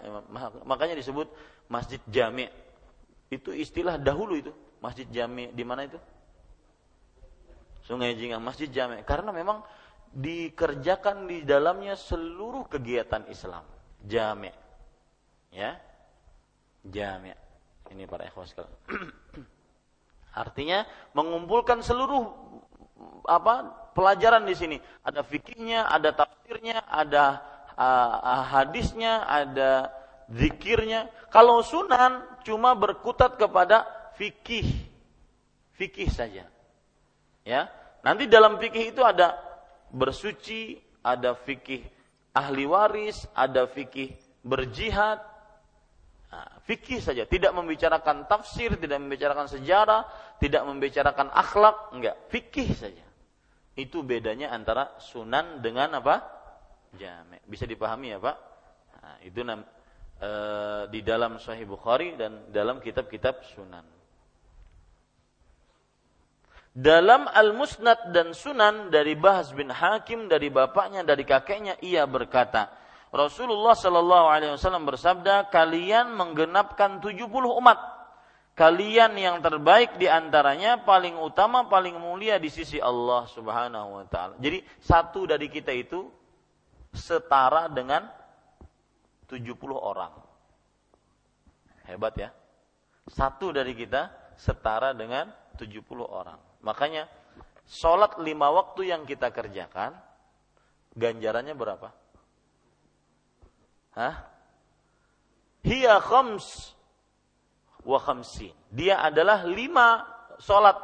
[0.64, 1.28] makanya disebut
[1.68, 2.48] masjid jami'.
[3.28, 6.00] Itu istilah dahulu itu, masjid jami' di mana itu?
[7.84, 9.60] Sungai Jingga, masjid jami' karena memang
[10.12, 13.64] dikerjakan di dalamnya seluruh kegiatan Islam.
[14.04, 14.52] Jami'.
[15.52, 15.80] Ya.
[16.84, 17.32] Jami'.
[17.92, 18.56] Ini para ikhwas
[20.42, 22.24] Artinya mengumpulkan seluruh
[23.28, 24.76] apa pelajaran di sini.
[25.04, 27.24] Ada fikihnya, ada tafsirnya, ada
[27.76, 29.92] uh, hadisnya, ada
[30.32, 31.12] zikirnya.
[31.28, 33.84] Kalau sunan cuma berkutat kepada
[34.16, 34.64] fikih,
[35.76, 36.48] fikih saja.
[37.42, 37.68] Ya,
[38.00, 39.34] nanti dalam fikih itu ada
[39.92, 41.84] bersuci, ada fikih
[42.32, 45.20] ahli waris, ada fikih berjihad,
[46.32, 50.08] Nah, fikih saja, tidak membicarakan tafsir, tidak membicarakan sejarah,
[50.40, 53.04] tidak membicarakan akhlak, enggak, fikih saja.
[53.76, 56.24] Itu bedanya antara sunan dengan apa?
[56.96, 57.36] Jami.
[57.44, 58.36] Bisa dipahami ya Pak?
[58.96, 59.60] Nah, itu nam,
[60.16, 60.30] e,
[60.88, 63.84] di dalam Sahih Bukhari dan dalam kitab-kitab sunan.
[66.72, 72.72] Dalam Al-Musnad dan Sunan dari Bahas bin Hakim dari bapaknya dari kakeknya ia berkata,
[73.12, 77.28] Rasulullah Shallallahu Alaihi Wasallam bersabda, kalian menggenapkan 70
[77.60, 77.76] umat
[78.52, 84.36] kalian yang terbaik di antaranya paling utama paling mulia di sisi Allah Subhanahu wa taala.
[84.36, 86.08] Jadi satu dari kita itu
[86.92, 88.04] setara dengan
[89.28, 90.12] 70 orang.
[91.88, 92.30] Hebat ya.
[93.08, 96.51] Satu dari kita setara dengan 70 orang.
[96.62, 97.10] Makanya
[97.66, 99.94] sholat lima waktu yang kita kerjakan
[100.94, 101.88] ganjarannya berapa?
[103.98, 104.14] Hah?
[105.62, 106.74] Hiya khams
[107.86, 108.54] wa khamsin.
[108.72, 110.06] Dia adalah lima
[110.38, 110.78] sholat,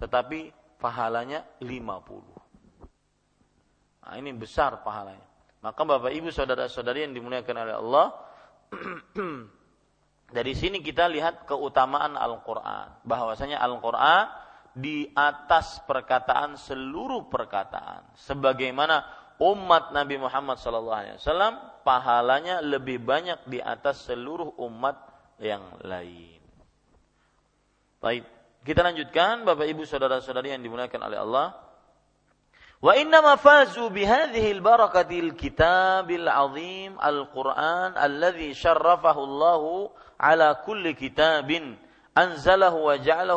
[0.00, 2.36] tetapi pahalanya lima puluh.
[4.04, 5.24] Nah, ini besar pahalanya.
[5.64, 8.06] Maka Bapak Ibu saudara-saudari yang dimuliakan oleh Allah,
[10.36, 14.43] dari sini kita lihat keutamaan Al-Qur'an, bahwasanya Al-Qur'an
[14.74, 19.06] di atas perkataan seluruh perkataan sebagaimana
[19.38, 21.14] umat Nabi Muhammad SAW
[21.86, 24.98] pahalanya lebih banyak di atas seluruh umat
[25.38, 26.42] yang lain.
[28.02, 28.26] Baik,
[28.66, 31.46] kita lanjutkan Bapak Ibu saudara-saudari yang dimuliakan oleh Allah.
[32.84, 39.62] Wa inna ma fazu bihadhihi al-barakati al-kitabil azim al-Qur'an alladhi syarrafahu Allah
[40.20, 41.80] ala kulli kitabin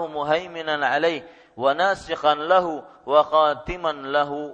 [0.08, 1.24] muhaiminan alaih
[1.58, 4.54] wa nasikhan lahu wa khatiman lahu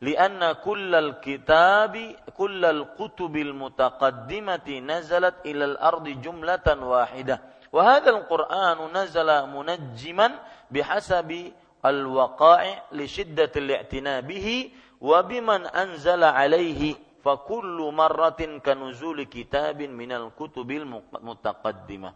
[0.00, 1.94] لأن كل الكتاب
[2.32, 7.36] كل الكتب المتقدمة نزلت إلى الأرض جملة واحدة.
[7.72, 10.28] وهذا القرآن نزل منجما
[10.70, 11.52] بحسب
[11.84, 16.94] الوقائع لشدة الاعتناء به وبمن أنزل عليه.
[17.24, 22.10] فكل مرة كنزول كتاب من الكتب المتقدمة.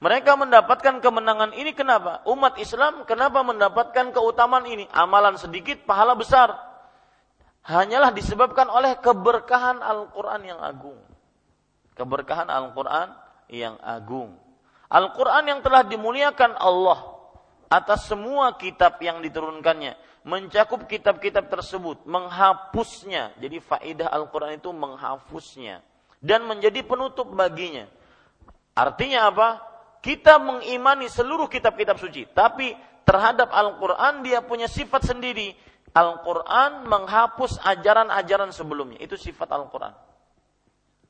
[0.00, 2.24] Mereka mendapatkan kemenangan ini kenapa?
[2.24, 4.88] Umat Islam kenapa mendapatkan keutamaan ini?
[4.96, 6.56] Amalan sedikit, pahala besar.
[7.68, 10.96] Hanyalah disebabkan oleh keberkahan Al-Quran yang agung.
[11.92, 13.12] Keberkahan Al-Quran
[13.52, 14.40] yang agung.
[14.88, 17.20] Al-Quran yang telah dimuliakan Allah
[17.68, 19.94] atas semua kitab yang diturunkannya,
[20.24, 23.36] mencakup kitab-kitab tersebut, menghapusnya.
[23.36, 25.84] Jadi faidah Al-Quran itu menghapusnya
[26.24, 27.84] dan menjadi penutup baginya.
[28.72, 29.69] Artinya apa?
[30.00, 32.72] Kita mengimani seluruh kitab-kitab suci, tapi
[33.04, 35.52] terhadap Al-Quran dia punya sifat sendiri.
[35.92, 38.96] Al-Quran menghapus ajaran-ajaran sebelumnya.
[39.02, 39.92] Itu sifat Al-Quran.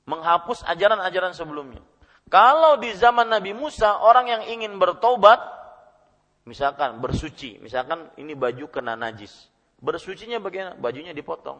[0.08, 1.84] Menghapus ajaran-ajaran sebelumnya.
[2.30, 5.42] Kalau di zaman Nabi Musa orang yang ingin bertobat,
[6.46, 9.50] misalkan bersuci, misalkan ini baju kena najis,
[9.82, 10.78] bersucinya bagaimana?
[10.78, 11.58] Bajunya dipotong,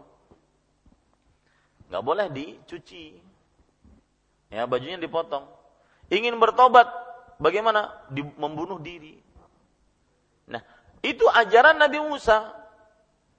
[1.90, 3.18] nggak boleh dicuci,
[4.50, 5.46] ya bajunya dipotong.
[6.10, 6.86] Ingin bertobat,
[7.40, 8.06] bagaimana?
[8.12, 9.16] Di, membunuh diri.
[10.52, 10.62] Nah,
[11.00, 12.52] itu ajaran Nabi Musa.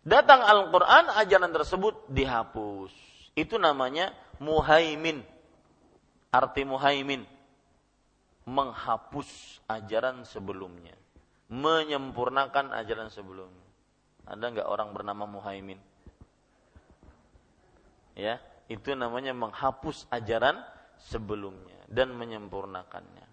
[0.02, 2.90] Datang Al-Quran, ajaran tersebut dihapus.
[3.38, 5.22] Itu namanya muhaimin
[6.32, 7.28] Arti muhaimin
[8.48, 10.96] menghapus ajaran sebelumnya,
[11.52, 13.68] menyempurnakan ajaran sebelumnya.
[14.24, 15.76] Ada nggak orang bernama muhaimin?
[18.16, 18.40] Ya,
[18.72, 20.64] itu namanya menghapus ajaran
[21.04, 23.28] sebelumnya dan menyempurnakannya.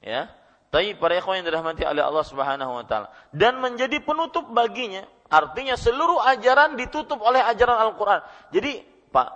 [0.00, 0.32] Ya,
[0.72, 5.76] tapi para ikhwan yang dirahmati oleh Allah Subhanahu wa taala dan menjadi penutup baginya, artinya
[5.76, 8.24] seluruh ajaran ditutup oleh ajaran Al-Qur'an.
[8.48, 8.80] Jadi,
[9.12, 9.28] Pak,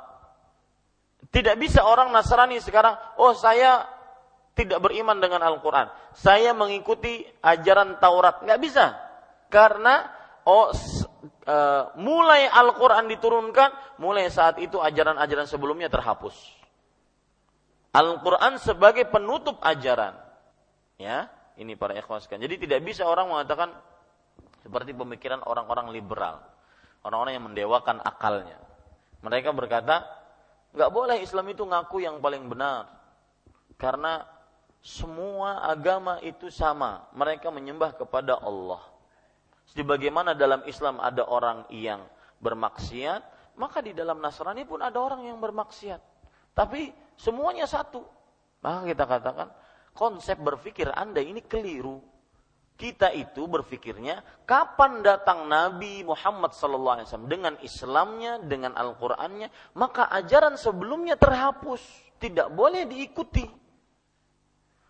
[1.35, 3.95] tidak bisa orang Nasrani sekarang, oh saya
[4.55, 5.91] tidak beriman dengan Al-Quran.
[6.15, 8.41] Saya mengikuti ajaran Taurat.
[8.47, 8.95] Nggak bisa.
[9.51, 10.07] Karena
[10.47, 10.71] oh,
[11.43, 11.57] e,
[11.99, 16.35] mulai Al-Quran diturunkan, mulai saat itu ajaran-ajaran sebelumnya terhapus.
[17.95, 20.15] Al-Quran sebagai penutup ajaran.
[20.99, 22.39] Ya, ini para ikhwaskan.
[22.39, 23.75] Jadi tidak bisa orang mengatakan
[24.63, 26.41] seperti pemikiran orang-orang liberal.
[27.05, 28.57] Orang-orang yang mendewakan akalnya.
[29.21, 30.05] Mereka berkata,
[30.75, 32.91] Nggak boleh Islam itu ngaku yang paling benar.
[33.79, 34.27] Karena
[34.83, 37.07] semua agama itu sama.
[37.15, 38.83] Mereka menyembah kepada Allah.
[39.71, 42.03] Sebagaimana dalam Islam ada orang yang
[42.43, 46.03] bermaksiat, maka di dalam Nasrani pun ada orang yang bermaksiat.
[46.53, 48.03] Tapi semuanya satu.
[48.61, 49.49] Maka kita katakan,
[49.95, 52.03] konsep berpikir Anda ini keliru
[52.75, 61.15] kita itu berpikirnya kapan datang Nabi Muhammad SAW dengan Islamnya, dengan Al-Qurannya, maka ajaran sebelumnya
[61.15, 61.79] terhapus,
[62.19, 63.47] tidak boleh diikuti.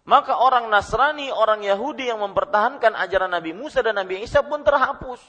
[0.05, 5.21] Maka orang Nasrani, orang Yahudi yang mempertahankan ajaran Nabi Musa dan Nabi Isa pun terhapus.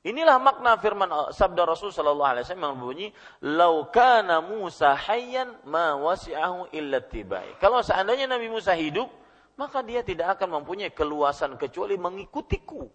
[0.00, 3.08] Inilah makna firman sabda Rasul sallallahu alaihi wasallam yang berbunyi,
[3.44, 9.12] "Lau kana Musa hayyan ma wasi'ahu illa tibai." Kalau seandainya Nabi Musa hidup,
[9.60, 12.88] maka dia tidak akan mempunyai keluasan kecuali mengikutiku.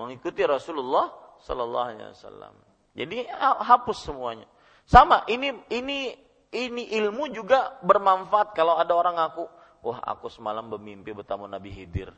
[0.00, 1.12] Mengikuti Rasulullah
[1.44, 2.54] sallallahu alaihi wasallam.
[2.96, 3.28] Jadi
[3.60, 4.48] hapus semuanya.
[4.88, 6.16] Sama, ini ini
[6.48, 9.44] ini ilmu juga bermanfaat kalau ada orang ngaku,
[9.84, 12.08] wah aku semalam bermimpi bertemu Nabi Hidir.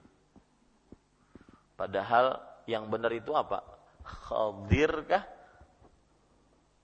[1.74, 3.62] Padahal yang benar itu apa?
[4.02, 5.24] Khadir kah?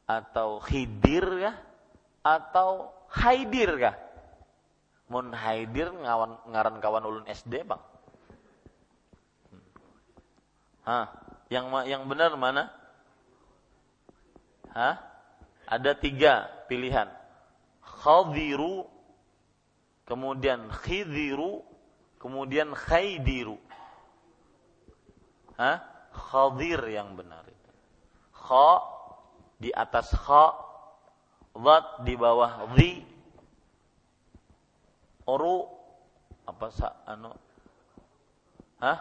[0.09, 1.57] Atau Khidir kah?
[2.25, 3.97] Atau Haidir kah?
[5.09, 7.81] mun haidir ngawan ngaran kawan ulun SD bang
[10.89, 11.13] Hah,
[11.53, 12.73] yang yang benar mana?
[14.73, 14.97] Hah?
[15.69, 17.13] Ada tiga pilihan.
[17.85, 18.89] Khadiru,
[20.09, 21.61] kemudian khidiru,
[22.17, 23.61] kemudian khaidiru.
[25.59, 25.83] Hah?
[26.15, 27.71] Khadir yang benar itu.
[28.31, 28.71] Kha
[29.59, 30.55] di atas kha,
[31.59, 33.03] zat di bawah zi,
[35.27, 35.67] oru
[36.49, 37.35] apa sa anu
[38.81, 38.99] hah?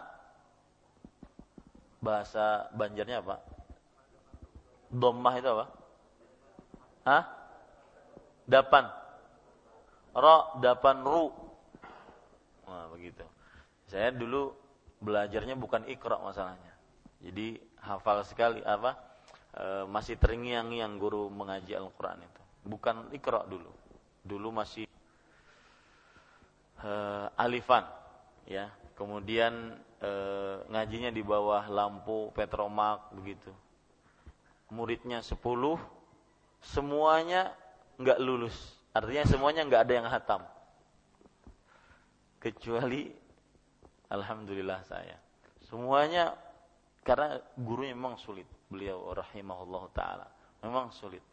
[2.01, 3.41] Bahasa Banjarnya apa?
[4.93, 5.65] Domah itu apa?
[7.07, 7.23] Hah?
[8.45, 8.85] Dapan.
[10.17, 11.29] Ro dapan ru.
[12.65, 13.25] Nah begitu.
[13.87, 14.51] Saya dulu
[15.01, 16.73] belajarnya bukan ikra masalahnya.
[17.21, 18.97] Jadi hafal sekali apa
[19.53, 22.41] e, masih terngiang-ngiang guru mengaji Al-Quran itu.
[22.67, 23.71] Bukan ikra dulu.
[24.27, 24.83] Dulu masih
[26.83, 27.87] uh, alifan
[28.43, 28.67] ya.
[28.99, 30.11] Kemudian e,
[30.67, 33.53] ngajinya di bawah lampu petromak begitu.
[34.67, 35.39] Muridnya 10
[36.59, 37.55] semuanya
[37.95, 38.57] nggak lulus.
[38.91, 40.41] Artinya semuanya nggak ada yang hatam
[42.37, 43.11] kecuali
[44.11, 45.17] alhamdulillah saya.
[45.67, 46.35] Semuanya
[47.03, 48.47] karena gurunya memang sulit.
[48.67, 50.27] Beliau rahimahullah taala.
[50.63, 51.23] Memang sulit.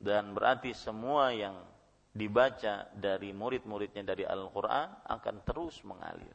[0.00, 1.54] Dan berarti semua yang
[2.10, 6.34] dibaca dari murid-muridnya dari Al-Quran akan terus mengalir.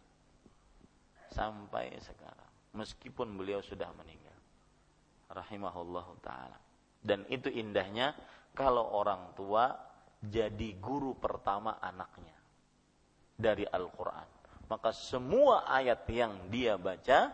[1.31, 2.51] Sampai sekarang.
[2.75, 4.37] Meskipun beliau sudah meninggal.
[5.31, 6.59] Rahimahullah taala.
[6.99, 8.15] Dan itu indahnya
[8.55, 9.75] kalau orang tua
[10.23, 12.33] jadi guru pertama anaknya
[13.35, 14.34] dari Al-Quran
[14.65, 17.33] maka semua ayat yang dia baca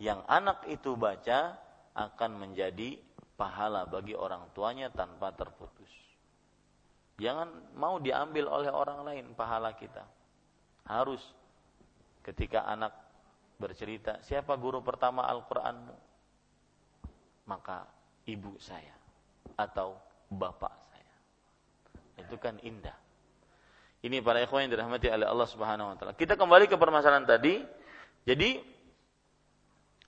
[0.00, 1.60] yang anak itu baca
[1.92, 2.96] akan menjadi
[3.36, 6.00] pahala bagi orang tuanya tanpa terputus
[7.20, 10.00] Jangan mau diambil oleh orang lain pahala kita.
[10.88, 11.20] Harus
[12.24, 12.96] ketika anak
[13.60, 15.92] bercerita, siapa guru pertama Al-Qur'anmu?
[17.44, 17.84] Maka
[18.24, 18.96] ibu saya
[19.52, 20.00] atau
[20.32, 21.14] bapak saya.
[22.24, 22.96] Itu kan indah.
[24.00, 26.12] Ini para ikhwan yang dirahmati oleh Allah Subhanahu wa taala.
[26.16, 27.60] Kita kembali ke permasalahan tadi.
[28.24, 28.60] Jadi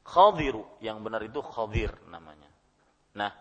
[0.04, 2.48] khadiru yang benar itu khadir namanya.
[3.12, 3.32] Nah,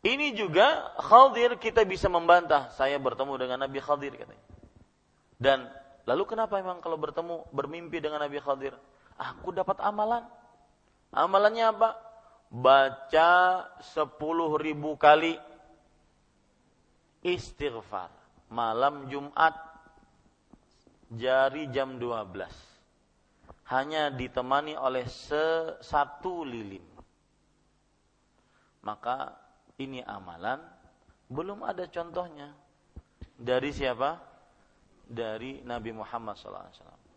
[0.00, 2.72] ini juga Khadir kita bisa membantah.
[2.72, 4.44] Saya bertemu dengan Nabi Khadir katanya.
[5.36, 5.68] Dan
[6.08, 8.72] lalu kenapa memang kalau bertemu bermimpi dengan Nabi Khadir?
[9.20, 10.24] Aku dapat amalan.
[11.12, 11.90] Amalannya apa?
[12.48, 13.32] Baca
[13.92, 15.36] sepuluh ribu kali
[17.20, 18.19] istighfar.
[18.50, 19.54] Malam Jumat
[21.14, 22.50] jari jam 12.
[23.70, 25.06] Hanya ditemani oleh
[25.78, 26.82] satu lilin.
[28.82, 29.38] Maka
[29.78, 30.58] ini amalan
[31.30, 32.50] belum ada contohnya
[33.38, 34.18] dari siapa?
[35.10, 36.70] Dari Nabi Muhammad SAW.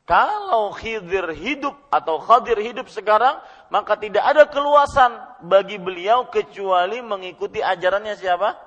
[0.04, 3.40] Kalau Khidir hidup atau Khadir hidup sekarang,
[3.72, 5.16] maka tidak ada keluasan
[5.48, 8.58] bagi beliau kecuali mengikuti ajarannya siapa?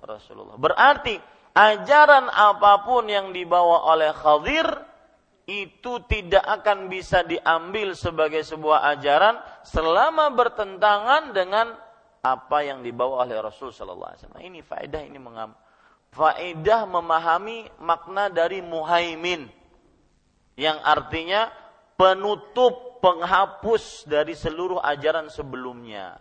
[0.00, 0.56] Rasulullah.
[0.56, 1.20] Berarti
[1.54, 4.66] ajaran apa pun yang dibawa oleh Khadir
[5.50, 11.74] itu tidak akan bisa diambil sebagai sebuah ajaran selama bertentangan dengan
[12.22, 14.46] apa yang dibawa oleh Rasul Sallallahu Alaihi Wasallam.
[14.46, 15.50] Ini faedah ini mengam
[16.14, 19.50] faedah memahami makna dari muhaimin
[20.54, 21.50] yang artinya
[21.98, 26.20] penutup penghapus dari seluruh ajaran sebelumnya.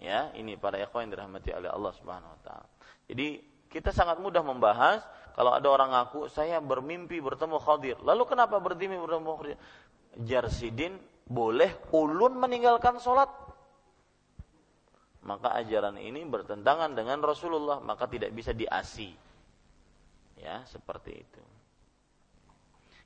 [0.00, 2.68] Ya, ini para ikhwan yang dirahmati oleh Allah Subhanahu wa taala.
[3.04, 5.06] Jadi kita sangat mudah membahas
[5.38, 7.96] kalau ada orang ngaku saya bermimpi bertemu Khadir.
[8.02, 9.58] Lalu kenapa bermimpi bertemu Khadir?
[10.26, 10.98] Jarsidin
[11.30, 13.30] boleh ulun meninggalkan sholat.
[15.22, 19.14] Maka ajaran ini bertentangan dengan Rasulullah maka tidak bisa diasi.
[20.34, 21.42] Ya seperti itu.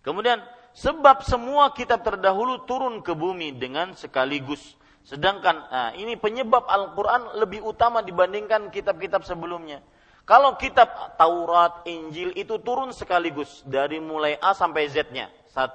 [0.01, 0.41] Kemudian
[0.73, 4.81] sebab semua kitab terdahulu turun ke bumi dengan sekaligus.
[5.05, 9.85] Sedangkan nah, ini penyebab Al-Quran lebih utama dibandingkan kitab-kitab sebelumnya
[10.25, 15.73] kalau kitab Taurat, Injil itu turun sekaligus dari mulai A sampai Z-nya, saat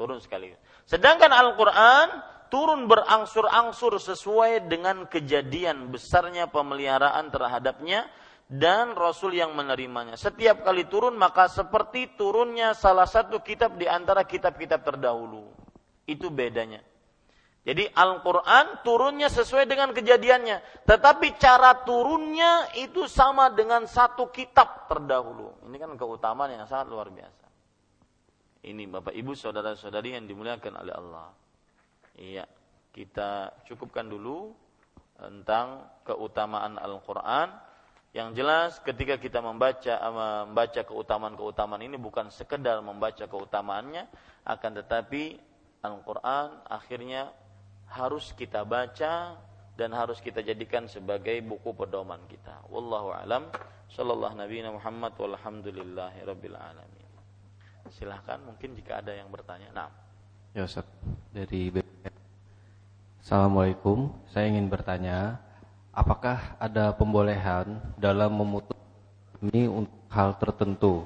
[0.00, 0.56] turun sekaligus.
[0.88, 2.08] Sedangkan Al-Qur'an
[2.48, 8.08] turun berangsur-angsur sesuai dengan kejadian besarnya pemeliharaan terhadapnya
[8.50, 10.18] dan Rasul yang menerimanya.
[10.18, 15.46] Setiap kali turun maka seperti turunnya salah satu kitab di antara kitab-kitab terdahulu.
[16.08, 16.82] Itu bedanya.
[17.70, 20.82] Jadi Al-Quran turunnya sesuai dengan kejadiannya.
[20.90, 25.54] Tetapi cara turunnya itu sama dengan satu kitab terdahulu.
[25.70, 27.46] Ini kan keutamaan yang sangat luar biasa.
[28.66, 31.30] Ini Bapak Ibu saudara-saudari yang dimuliakan oleh Allah.
[32.18, 32.42] Iya,
[32.90, 34.50] kita cukupkan dulu
[35.14, 37.54] tentang keutamaan Al-Qur'an.
[38.10, 44.10] Yang jelas ketika kita membaca membaca keutamaan-keutamaan ini bukan sekedar membaca keutamaannya,
[44.42, 45.38] akan tetapi
[45.86, 47.30] Al-Qur'an akhirnya
[47.90, 49.34] harus kita baca
[49.74, 52.62] dan harus kita jadikan sebagai buku pedoman kita.
[52.70, 53.50] Wallahu alam.
[53.90, 57.10] Sallallahu Nabi Muhammad walhamdulillahi rabbil alamin.
[57.90, 59.66] Silahkan mungkin jika ada yang bertanya.
[59.74, 59.90] Nah.
[60.54, 60.86] Ya Ustaz,
[61.34, 61.74] dari
[63.20, 65.42] Assalamualaikum, saya ingin bertanya,
[65.90, 68.78] apakah ada pembolehan dalam memutus
[69.42, 71.04] ini untuk hal tertentu?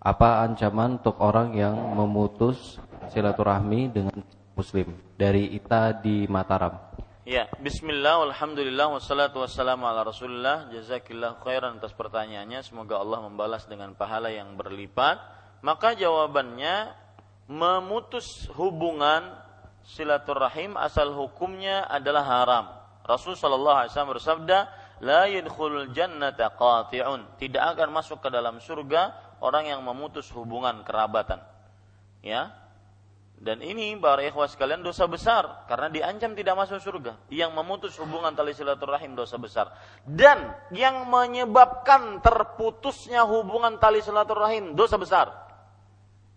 [0.00, 2.78] Apa ancaman untuk orang yang memutus
[3.10, 4.16] silaturahmi dengan
[4.56, 4.96] muslim?
[5.14, 6.96] Dari Ita di Mataram.
[7.26, 13.98] Ya, bismillah, alhamdulillah, wassalatu wassalamu ala rasulullah Jazakillah khairan atas pertanyaannya Semoga Allah membalas dengan
[13.98, 15.18] pahala yang berlipat
[15.58, 16.94] Maka jawabannya
[17.50, 19.26] Memutus hubungan
[19.86, 22.66] silaturahim asal hukumnya adalah haram.
[23.06, 24.58] Rasul wasallam bersabda,
[25.06, 31.38] "La yadkhulul jannata qati'un." Tidak akan masuk ke dalam surga orang yang memutus hubungan kerabatan.
[32.18, 32.50] Ya.
[33.36, 37.20] Dan ini para ikhwah sekalian dosa besar karena diancam tidak masuk surga.
[37.28, 39.76] Yang memutus hubungan tali silaturahim dosa besar.
[40.08, 45.36] Dan yang menyebabkan terputusnya hubungan tali silaturahim dosa besar.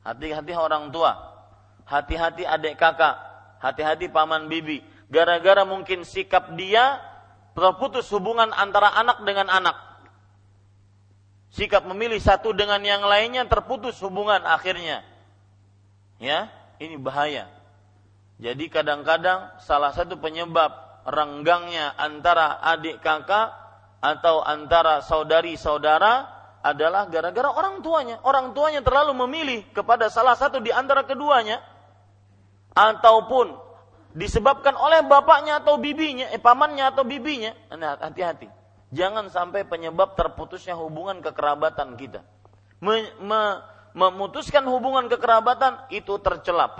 [0.03, 1.15] Hati-hati orang tua.
[1.87, 3.15] Hati-hati adik kakak.
[3.63, 4.83] Hati-hati paman bibi.
[5.07, 6.99] Gara-gara mungkin sikap dia
[7.55, 9.75] terputus hubungan antara anak dengan anak.
[11.49, 15.01] Sikap memilih satu dengan yang lainnya terputus hubungan akhirnya.
[16.19, 17.47] Ya, ini bahaya.
[18.39, 20.71] Jadi kadang-kadang salah satu penyebab
[21.03, 23.51] renggangnya antara adik kakak
[23.99, 28.19] atau antara saudari saudara adalah gara-gara orang tuanya.
[28.23, 31.59] Orang tuanya terlalu memilih kepada salah satu di antara keduanya
[32.75, 33.55] ataupun
[34.15, 37.55] disebabkan oleh bapaknya atau bibinya, eh, pamannya atau bibinya.
[37.75, 38.47] Nah, hati-hati.
[38.89, 42.25] Jangan sampai penyebab terputusnya hubungan kekerabatan kita.
[42.81, 43.61] Me, me,
[43.93, 46.73] memutuskan hubungan kekerabatan itu tercela.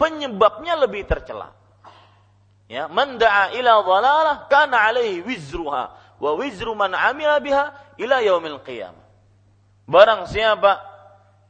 [0.00, 1.52] Penyebabnya lebih tercela.
[2.70, 5.90] Ya, man da'a ila dhalalah kana alaihi wizruha
[6.22, 9.02] wa wizru man amila biha ila yaumil qiyamah.
[9.90, 10.78] Barang siapa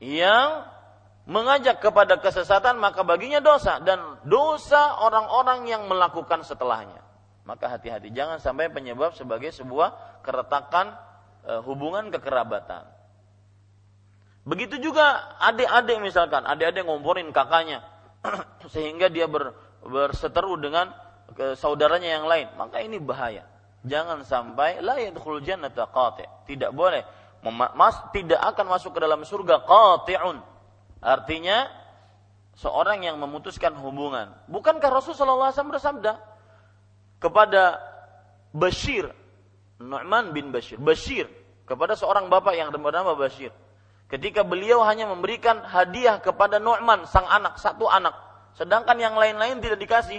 [0.01, 0.65] yang
[1.29, 7.05] mengajak kepada kesesatan maka baginya dosa dan dosa orang-orang yang melakukan setelahnya.
[7.45, 10.97] Maka hati-hati jangan sampai penyebab sebagai sebuah keretakan
[11.45, 12.87] e, hubungan kekerabatan.
[14.51, 17.87] Begitu juga adik-adik misalkan, adik-adik ngomporin kakaknya
[18.75, 19.55] sehingga dia ber,
[19.87, 20.91] berseteru dengan
[21.55, 23.47] saudaranya yang lain, maka ini bahaya.
[23.87, 26.51] Jangan sampai la yadkhul jannata qati'.
[26.51, 27.07] Tidak boleh
[27.79, 30.43] mas, tidak akan masuk ke dalam surga qati'un.
[30.99, 31.71] Artinya
[32.59, 34.35] seorang yang memutuskan hubungan.
[34.51, 36.19] Bukankah Rasulullah SAW bersabda
[37.23, 37.79] kepada
[38.51, 39.15] Bashir,
[39.79, 41.31] Nu'man bin Bashir, Bashir
[41.71, 43.55] kepada seorang bapak yang bernama Bashir
[44.11, 48.11] Ketika beliau hanya memberikan hadiah kepada Nu'man, sang anak, satu anak.
[48.59, 50.19] Sedangkan yang lain-lain tidak dikasih.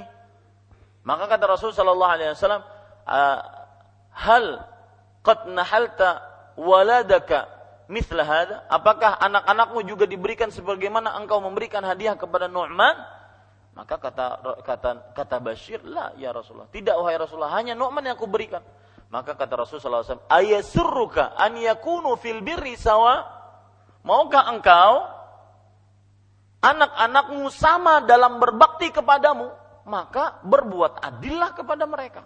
[1.03, 2.63] Maka kata Rasul Sallallahu Alaihi Wasallam,
[4.15, 4.45] hal
[5.27, 6.23] qad nahalta
[6.55, 7.51] waladaka
[7.91, 8.63] mithla hada?
[8.71, 12.95] Apakah anak-anakmu juga diberikan sebagaimana engkau memberikan hadiah kepada Nu'man?
[13.75, 14.25] Maka kata
[14.63, 18.63] kata kata Bashir, "La ya Rasulullah." Tidak wahai Rasulullah, hanya Nu'man yang aku berikan.
[19.11, 23.40] Maka kata Rasul sallallahu alaihi wasallam, "Ayasurruka an yakunu fil birri sawa?"
[24.01, 25.05] Maukah engkau
[26.61, 29.49] anak-anakmu sama dalam berbakti kepadamu?
[29.85, 32.21] Maka berbuat adillah kepada mereka.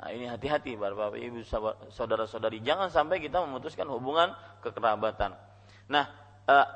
[0.00, 1.44] Nah, ini hati-hati Bapak Ibu
[1.92, 4.32] saudara-saudari jangan sampai kita memutuskan hubungan
[4.64, 5.36] kekerabatan.
[5.92, 6.04] Nah,
[6.48, 6.66] eh,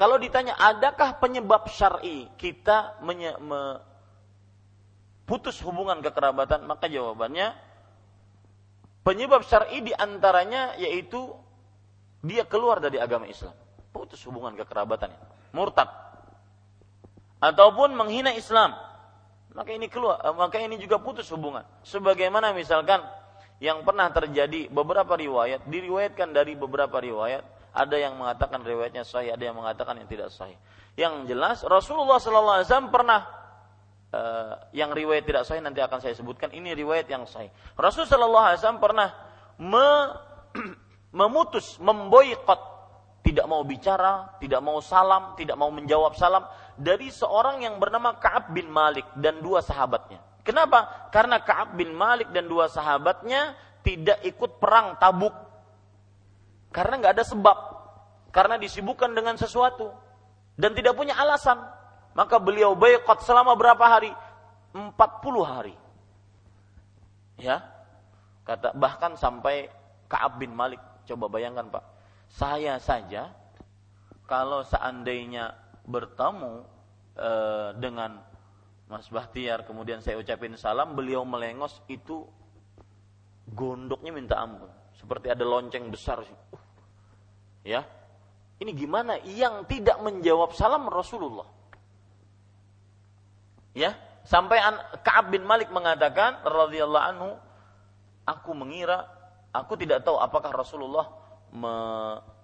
[0.00, 3.76] kalau ditanya adakah penyebab syar'i kita menye, me,
[5.28, 7.52] putus hubungan kekerabatan, maka jawabannya
[9.04, 11.28] penyebab syar'i di antaranya yaitu
[12.22, 13.52] dia keluar dari agama Islam.
[13.90, 15.52] Putus hubungan kekerabatannya.
[15.52, 15.90] Murtad.
[17.42, 18.72] Ataupun menghina Islam.
[19.52, 21.66] Maka ini keluar, eh, maka ini juga putus hubungan.
[21.84, 23.04] Sebagaimana misalkan
[23.60, 29.44] yang pernah terjadi beberapa riwayat, diriwayatkan dari beberapa riwayat, ada yang mengatakan riwayatnya sahih, ada
[29.44, 30.56] yang mengatakan yang tidak sahih.
[30.92, 33.24] Yang jelas Rasulullah SAW pernah
[34.12, 36.52] uh, yang riwayat tidak sahih nanti akan saya sebutkan.
[36.52, 37.48] Ini riwayat yang sahih.
[37.76, 39.08] Rasulullah SAW pernah
[39.56, 39.88] me,
[41.12, 42.60] memutus, memboikot,
[43.22, 46.42] tidak mau bicara, tidak mau salam, tidak mau menjawab salam
[46.74, 50.18] dari seorang yang bernama Ka'ab bin Malik dan dua sahabatnya.
[50.42, 51.08] Kenapa?
[51.14, 53.54] Karena Ka'ab bin Malik dan dua sahabatnya
[53.86, 55.30] tidak ikut perang tabuk.
[56.74, 57.58] Karena nggak ada sebab.
[58.34, 59.92] Karena disibukkan dengan sesuatu.
[60.58, 61.62] Dan tidak punya alasan.
[62.18, 64.10] Maka beliau boykot selama berapa hari?
[64.74, 64.98] 40
[65.44, 65.76] hari.
[67.38, 67.62] Ya.
[68.42, 69.70] Kata bahkan sampai
[70.10, 71.84] Ka'ab bin Malik Coba bayangkan Pak,
[72.30, 73.32] saya saja
[74.30, 75.52] kalau seandainya
[75.84, 76.62] bertemu
[77.18, 77.30] e,
[77.76, 78.22] dengan
[78.92, 82.28] Mas Bahtiar, kemudian saya ucapin salam, beliau melengos itu
[83.48, 86.38] gondoknya minta ampun, seperti ada lonceng besar sih.
[86.52, 86.62] Uh,
[87.64, 87.80] ya,
[88.60, 89.16] ini gimana?
[89.24, 91.48] Yang tidak menjawab salam Rasulullah.
[93.72, 93.96] Ya,
[94.28, 94.60] sampai
[95.00, 97.30] Kaab bin Malik mengatakan radhiyallahu anhu,
[98.28, 99.08] aku mengira
[99.52, 101.12] Aku tidak tahu apakah Rasulullah
[101.52, 101.74] me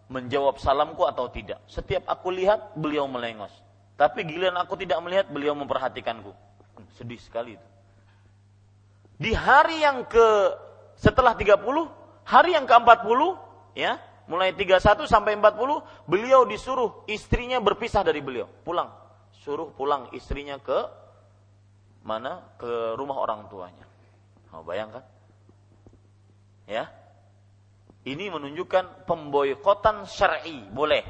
[0.09, 1.61] menjawab salamku atau tidak.
[1.68, 3.52] Setiap aku lihat beliau melengos.
[4.00, 6.32] Tapi giliran aku tidak melihat beliau memperhatikanku.
[6.96, 7.68] Sedih sekali itu.
[9.20, 10.26] Di hari yang ke
[10.96, 11.61] setelah 30,
[12.24, 13.20] hari yang ke-40
[13.76, 14.00] ya,
[14.30, 18.88] mulai 31 sampai 40 beliau disuruh istrinya berpisah dari beliau, pulang.
[19.44, 20.78] Suruh pulang istrinya ke
[22.06, 22.46] mana?
[22.56, 23.84] Ke rumah orang tuanya.
[24.54, 25.02] Mau bayangkan?
[26.68, 26.92] Ya.
[28.04, 31.02] Ini menunjukkan pemboikotan syar'i, boleh.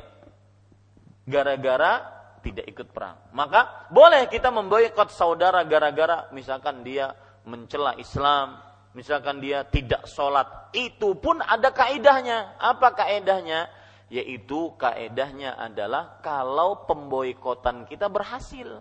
[1.26, 3.18] Gara-gara tidak ikut perang.
[3.34, 7.12] Maka boleh kita memboikot saudara gara-gara misalkan dia
[7.44, 8.62] mencela Islam,
[8.94, 12.56] misalkan dia tidak sholat, itu pun ada kaidahnya.
[12.56, 13.68] Apa kaidahnya?
[14.08, 18.80] Yaitu kaidahnya adalah kalau pemboikotan kita berhasil.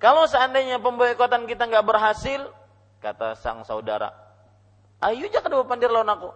[0.00, 2.48] Kalau seandainya pemboikotan kita nggak berhasil,
[3.04, 4.29] kata sang saudara,
[5.00, 6.30] ayo jangan kedua pandir lawan aku.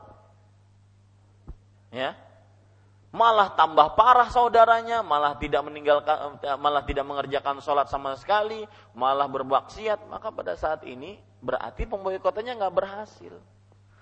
[1.95, 2.19] Ya,
[3.15, 10.11] malah tambah parah saudaranya, malah tidak meninggalkan, malah tidak mengerjakan sholat sama sekali, malah berbaksiat,
[10.11, 13.39] maka pada saat ini berarti pemboikotannya nggak berhasil.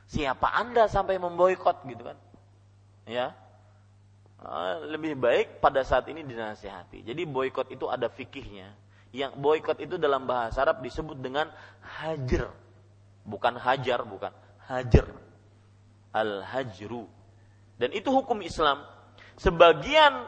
[0.08, 2.16] Siapa anda sampai memboikot gitu kan?
[3.04, 3.36] Ya,
[4.40, 7.04] ah, lebih baik pada saat ini dinasihati.
[7.04, 8.72] Jadi boikot itu ada fikihnya.
[9.12, 11.52] Yang boikot itu dalam bahasa Arab disebut dengan
[12.00, 12.48] hajar,
[13.28, 14.32] bukan hajar, bukan
[14.72, 15.06] hajar,
[16.16, 17.04] al hajru.
[17.76, 18.80] Dan itu hukum Islam
[19.36, 20.24] sebagian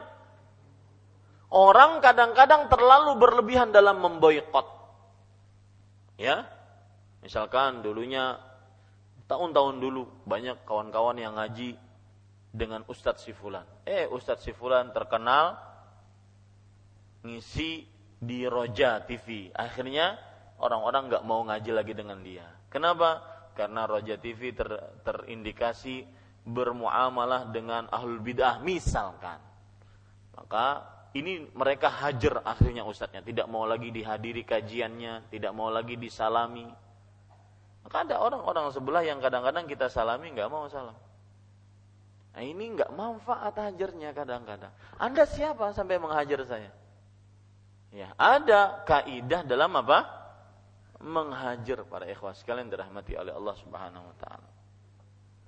[1.49, 4.67] orang kadang-kadang terlalu berlebihan dalam memboikot.
[6.15, 6.47] Ya,
[7.25, 8.39] misalkan dulunya
[9.27, 11.75] tahun-tahun dulu banyak kawan-kawan yang ngaji
[12.55, 13.67] dengan Ustadz Sifulan.
[13.83, 15.59] Eh, Ustadz Sifulan terkenal
[17.25, 17.83] ngisi
[18.21, 19.51] di Roja TV.
[19.51, 20.15] Akhirnya
[20.61, 22.47] orang-orang nggak mau ngaji lagi dengan dia.
[22.71, 23.34] Kenapa?
[23.55, 24.67] Karena Roja TV ter,
[25.07, 26.03] terindikasi
[26.45, 29.39] bermuamalah dengan ahlul bidah misalkan.
[30.35, 30.83] Maka
[31.15, 33.23] ini mereka hajar akhirnya ustadznya.
[33.23, 36.67] Tidak mau lagi dihadiri kajiannya tidak mau lagi disalami.
[37.87, 40.97] Maka ada orang-orang sebelah yang kadang-kadang kita salami nggak mau salam.
[42.35, 44.73] Nah ini nggak manfaat hajarnya kadang-kadang.
[44.99, 46.71] Anda siapa sampai menghajar saya?
[47.95, 50.24] Ya ada kaidah dalam apa
[51.03, 54.55] menghajar para ikhwas sekalian dirahmati oleh Allah Subhanahu wa taala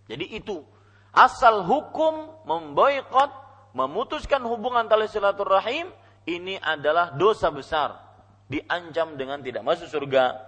[0.08, 0.64] jadi itu
[1.12, 3.32] asal hukum memboikot,
[3.76, 5.92] memutuskan hubungan tali silaturahim
[6.24, 8.08] ini adalah dosa besar.
[8.48, 10.40] Diancam dengan tidak masuk surga.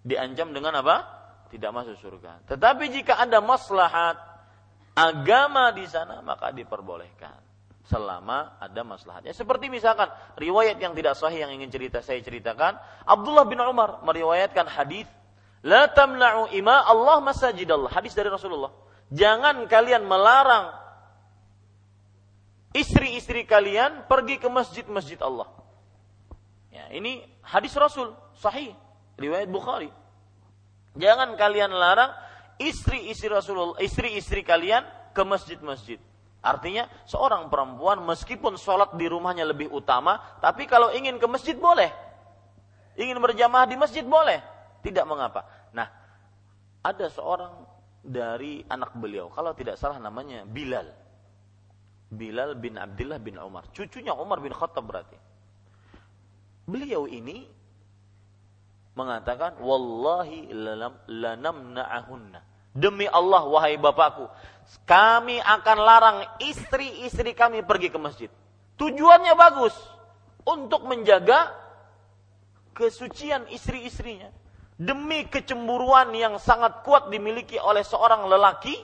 [0.00, 1.04] Diancam dengan apa?
[1.52, 2.48] Tidak masuk surga.
[2.48, 4.16] Tetapi jika ada maslahat
[4.96, 7.49] agama di sana maka diperbolehkan
[7.90, 9.34] selama ada maslahatnya.
[9.34, 10.06] Seperti misalkan
[10.38, 15.10] riwayat yang tidak sahih yang ingin cerita saya ceritakan, Abdullah bin Umar meriwayatkan hadis,
[15.66, 18.70] "La tamna'u ima Allah masajidallah." Hadis dari Rasulullah
[19.10, 20.70] jangan kalian melarang
[22.70, 25.50] istri-istri kalian pergi ke masjid-masjid Allah.
[26.70, 28.70] Ya, ini hadis Rasul sahih
[29.18, 29.90] riwayat Bukhari.
[30.94, 32.14] Jangan kalian larang
[32.62, 35.98] istri-istri Rasulullah, istri-istri kalian ke masjid-masjid.
[36.40, 41.92] Artinya seorang perempuan meskipun sholat di rumahnya lebih utama, tapi kalau ingin ke masjid boleh.
[42.96, 44.40] Ingin berjamaah di masjid boleh.
[44.80, 45.44] Tidak mengapa.
[45.76, 45.88] Nah,
[46.80, 47.52] ada seorang
[48.00, 49.28] dari anak beliau.
[49.28, 50.88] Kalau tidak salah namanya Bilal.
[52.10, 53.68] Bilal bin Abdullah bin Umar.
[53.70, 55.16] Cucunya Umar bin Khattab berarti.
[56.64, 57.44] Beliau ini
[58.96, 60.50] mengatakan, Wallahi
[61.06, 62.49] lanamna'ahunna.
[62.70, 64.30] Demi Allah, wahai bapakku,
[64.86, 68.30] kami akan larang istri-istri kami pergi ke masjid.
[68.78, 69.74] Tujuannya bagus,
[70.46, 71.52] untuk menjaga
[72.72, 74.32] kesucian istri-istrinya
[74.80, 78.80] demi kecemburuan yang sangat kuat dimiliki oleh seorang lelaki,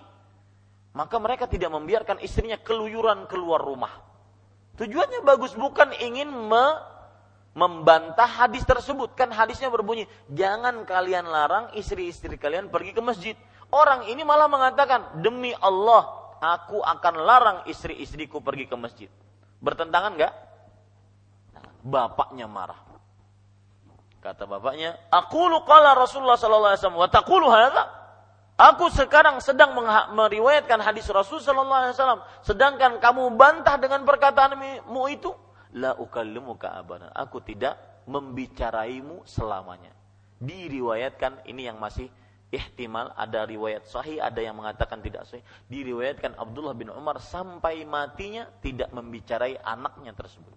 [0.92, 3.92] maka mereka tidak membiarkan istrinya keluyuran keluar rumah.
[4.76, 6.66] Tujuannya bagus bukan ingin me
[7.56, 9.16] membantah hadis tersebut.
[9.16, 13.36] Kan hadisnya berbunyi, jangan kalian larang istri-istri kalian pergi ke masjid.
[13.70, 19.10] Orang ini malah mengatakan, demi Allah, aku akan larang istri-istriku pergi ke masjid.
[19.58, 20.34] Bertentangan enggak?
[21.86, 22.78] Bapaknya marah.
[24.22, 27.84] Kata bapaknya, aku qala Rasulullah sallallahu alaihi wasallam wa taqulu hadza?
[28.56, 29.76] Aku sekarang sedang
[30.16, 35.28] meriwayatkan hadis Rasul sallallahu alaihi wasallam, sedangkan kamu bantah dengan perkataanmu itu,
[35.76, 37.12] la ukallimuka abadan.
[37.12, 37.76] Aku tidak
[38.08, 39.92] membicaraimu selamanya.
[40.40, 42.08] Diriwayatkan ini yang masih
[42.54, 45.42] ihtimal ada riwayat sahih, ada yang mengatakan tidak sahih.
[45.66, 50.54] Diriwayatkan Abdullah bin Umar sampai matinya tidak membicarai anaknya tersebut.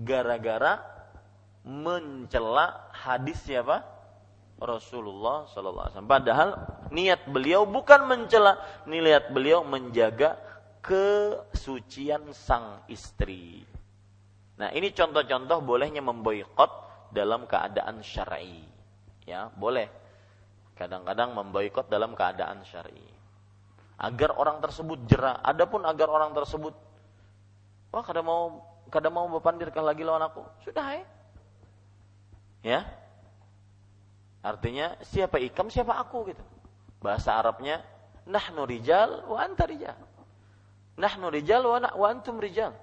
[0.00, 0.80] Gara-gara
[1.62, 3.84] mencela hadis siapa?
[4.62, 6.12] Rasulullah sallallahu alaihi wasallam.
[6.14, 6.48] Padahal
[6.94, 10.38] niat beliau bukan mencela, niat beliau menjaga
[10.82, 13.66] kesucian sang istri.
[14.58, 16.70] Nah, ini contoh-contoh bolehnya memboikot
[17.10, 18.62] dalam keadaan syar'i.
[19.26, 20.01] Ya, boleh.
[20.76, 23.04] Kadang-kadang memboikot dalam keadaan syar'i.
[24.00, 25.38] Agar orang tersebut jerah.
[25.44, 26.74] Adapun agar orang tersebut
[27.92, 30.42] wah kada mau kada mau berpandirkan lagi lawan aku.
[30.64, 31.04] Sudah ya.
[32.62, 32.80] Ya.
[34.42, 36.42] Artinya siapa ikam siapa aku gitu.
[36.98, 37.84] Bahasa Arabnya
[38.26, 39.94] nahnu rijal wa anta rijal.
[40.98, 42.76] Nahnu rijal wa, wa antum rijal.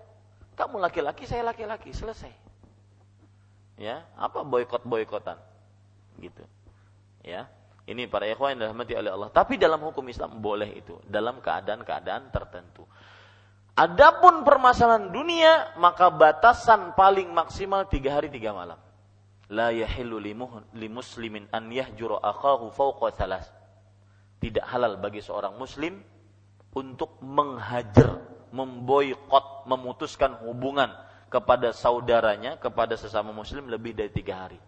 [0.58, 2.34] Kamu laki-laki, saya laki-laki, selesai.
[3.80, 5.40] Ya, apa boykot-boykotan?
[6.20, 6.44] Gitu.
[7.24, 7.48] Ya.
[7.90, 9.30] Ini para ikhwan yang dirahmati oleh Allah.
[9.34, 12.86] Tapi dalam hukum Islam boleh itu dalam keadaan-keadaan tertentu.
[13.74, 18.78] Adapun permasalahan dunia, maka batasan paling maksimal tiga hari tiga malam.
[19.50, 23.50] La yahillu li muslimin an yahjura akhahu fawqa thalas.
[24.38, 25.98] Tidak halal bagi seorang muslim
[26.78, 28.22] untuk menghajar,
[28.54, 30.94] memboikot, memutuskan hubungan
[31.34, 34.62] kepada saudaranya, kepada sesama muslim lebih dari tiga hari.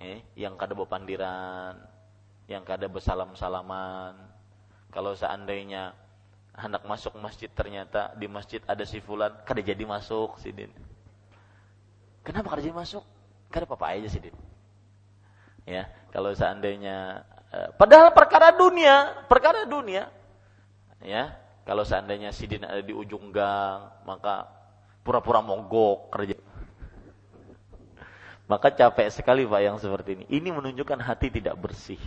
[0.00, 1.91] Eh, yang kada pandiran,
[2.50, 4.18] yang kada bersalam-salaman.
[4.92, 5.96] Kalau seandainya
[6.52, 10.68] hendak masuk masjid ternyata di masjid ada si fulan, kada jadi masuk sidin.
[12.22, 13.02] Kenapa kada jadi masuk?
[13.48, 14.36] Kada apa-apa aja sidin.
[15.64, 17.24] Ya, kalau seandainya
[17.54, 20.12] eh, padahal perkara dunia, perkara dunia.
[21.02, 21.34] Ya,
[21.64, 24.46] kalau seandainya sidin ada di ujung gang, maka
[25.02, 26.38] pura-pura mogok kerja.
[28.46, 30.24] Maka capek sekali Pak yang seperti ini.
[30.28, 31.98] Ini menunjukkan hati tidak bersih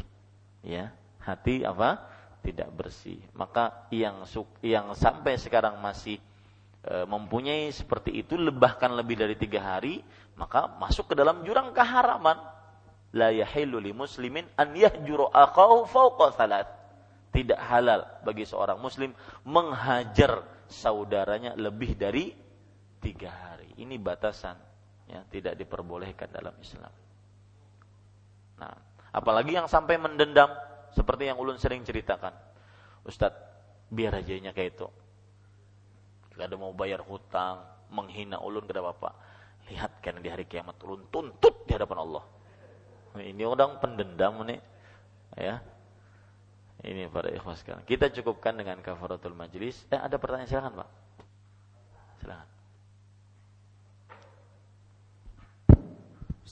[0.65, 0.89] ya
[1.21, 2.13] hati apa?
[2.41, 3.17] Tidak bersih.
[3.33, 4.25] Maka yang
[4.61, 6.21] yang sampai sekarang masih
[6.85, 10.01] e, mempunyai seperti itu lebahkan lebih dari tiga hari
[10.37, 12.37] maka masuk ke dalam jurang keharaman.
[13.15, 15.31] La yahillu li muslimin an yahjuru
[15.87, 16.69] fawqa thalath
[17.31, 19.11] tidak halal bagi seorang muslim
[19.47, 22.31] menghajar saudaranya lebih dari
[22.99, 23.71] tiga hari.
[23.79, 24.55] Ini batasan
[25.07, 26.93] ya tidak diperbolehkan dalam Islam.
[28.59, 30.51] Nah Apalagi yang sampai mendendam
[30.91, 32.35] seperti yang ulun sering ceritakan.
[33.07, 33.39] Ustadz,
[33.87, 34.87] biar aja kayak itu.
[36.35, 39.15] Gak ada mau bayar hutang, menghina ulun ke bapak.
[39.71, 42.23] Lihat kan di hari kiamat ulun tuntut di hadapan Allah.
[43.15, 44.59] Ini orang pendendam nih.
[45.39, 45.63] Ya.
[46.83, 47.87] Ini para ikhwas sekarang.
[47.87, 49.87] Kita cukupkan dengan kafaratul majlis.
[49.87, 50.89] Eh ada pertanyaan silakan, Pak.
[52.19, 52.54] Silakan.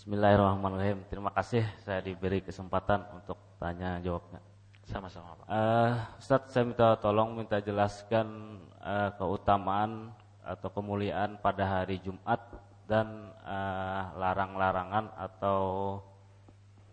[0.04, 1.08] Bismillahirrahmanirrahim.
[1.08, 4.44] Terima kasih saya diberi kesempatan untuk tanya jawabnya.
[4.84, 5.48] Sama-sama Pak.
[5.48, 10.12] Uh, Ustaz saya minta tolong minta jelaskan uh, keutamaan
[10.44, 12.36] atau kemuliaan pada hari Jumat
[12.84, 15.60] dan uh, larang-larangan atau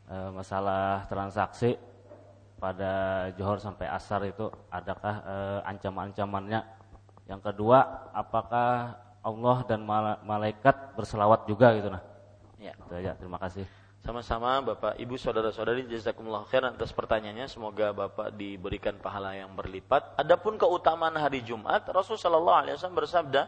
[0.07, 1.83] uh, masalah transaksi
[2.63, 6.63] pada johor sampai asar itu adakah uh, ancaman-ancamannya?
[7.27, 9.83] Yang kedua, apakah Allah dan
[10.23, 12.10] malaikat berselawat juga gitu nah?
[12.61, 12.77] Ya.
[12.77, 13.17] Itu aja.
[13.17, 13.65] Terima kasih.
[14.01, 17.49] Sama-sama Bapak Ibu Saudara-saudari jazakumullah khairan atas pertanyaannya.
[17.49, 20.17] Semoga Bapak diberikan pahala yang berlipat.
[20.17, 23.43] Adapun keutamaan hari Jumat, Rasulullah sallallahu alaihi wasallam bersabda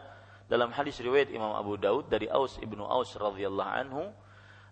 [0.45, 4.13] dalam hadis riwayat Imam Abu Daud dari Aus ibnu Aus radhiyallahu anhu,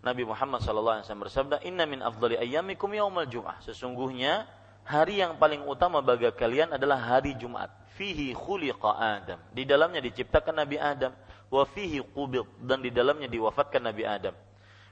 [0.06, 4.46] Nabi Muhammad sallallahu alaihi wasallam bersabda, "Inna min afdali ayyamikum yaumal jum'ah." Sesungguhnya
[4.86, 7.74] hari yang paling utama bagi kalian adalah hari Jumat.
[7.98, 9.42] Fihi khuliqa Adam.
[9.50, 11.14] Di dalamnya diciptakan Nabi Adam
[11.52, 14.34] wa fihi qubid dan di dalamnya diwafatkan Nabi Adam.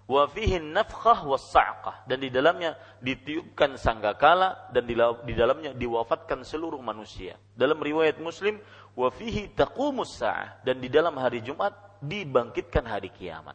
[0.09, 4.83] Wa fihi nafkhah was sa'qah dan di dalamnya ditiupkan sangkakala dan
[5.23, 7.37] di dalamnya diwafatkan seluruh manusia.
[7.53, 8.57] Dalam riwayat Muslim
[8.97, 13.53] wa fihi taqumus sa'ah dan di dalam hari Jumat dibangkitkan hari kiamat.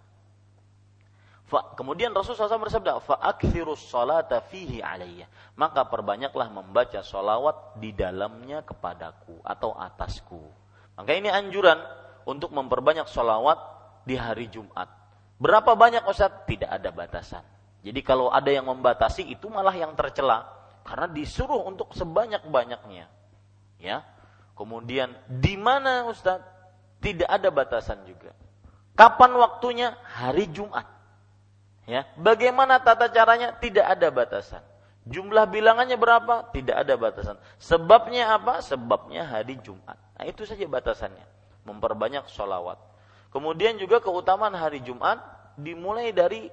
[1.45, 5.29] Fa, kemudian Rasulullah SAW bersabda, "Fa'akthirus salata fihi alayya."
[5.61, 10.41] Maka perbanyaklah membaca solawat di dalamnya kepadaku atau atasku.
[10.97, 11.77] Maka ini anjuran
[12.25, 13.57] untuk memperbanyak sholawat
[14.05, 14.89] di hari Jumat.
[15.41, 16.33] Berapa banyak Ustaz?
[16.49, 17.45] Tidak ada batasan.
[17.85, 20.49] Jadi kalau ada yang membatasi itu malah yang tercela
[20.89, 23.07] karena disuruh untuk sebanyak-banyaknya.
[23.77, 23.97] Ya.
[24.57, 26.41] Kemudian di mana Ustaz?
[27.05, 28.33] Tidak ada batasan juga.
[28.97, 29.93] Kapan waktunya?
[30.17, 30.89] Hari Jumat.
[31.85, 32.09] Ya.
[32.17, 33.53] Bagaimana tata caranya?
[33.61, 34.65] Tidak ada batasan.
[35.05, 36.49] Jumlah bilangannya berapa?
[36.49, 37.37] Tidak ada batasan.
[37.61, 38.65] Sebabnya apa?
[38.65, 40.01] Sebabnya hari Jumat.
[40.17, 41.35] Nah, itu saja batasannya
[41.65, 42.77] memperbanyak sholawat.
[43.35, 45.19] Kemudian juga keutamaan hari Jumat
[45.59, 46.47] dimulai dari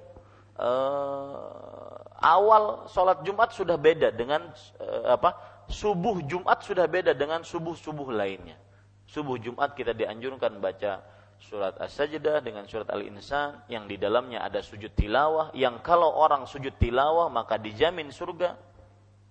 [0.58, 4.50] uh, awal sholat Jumat sudah beda dengan
[4.82, 5.38] uh, apa
[5.70, 8.58] subuh Jumat sudah beda dengan subuh subuh lainnya.
[9.06, 11.04] Subuh Jumat kita dianjurkan baca
[11.42, 16.78] surat As-Sajdah dengan surat Al-Insan yang di dalamnya ada sujud tilawah yang kalau orang sujud
[16.78, 18.54] tilawah maka dijamin surga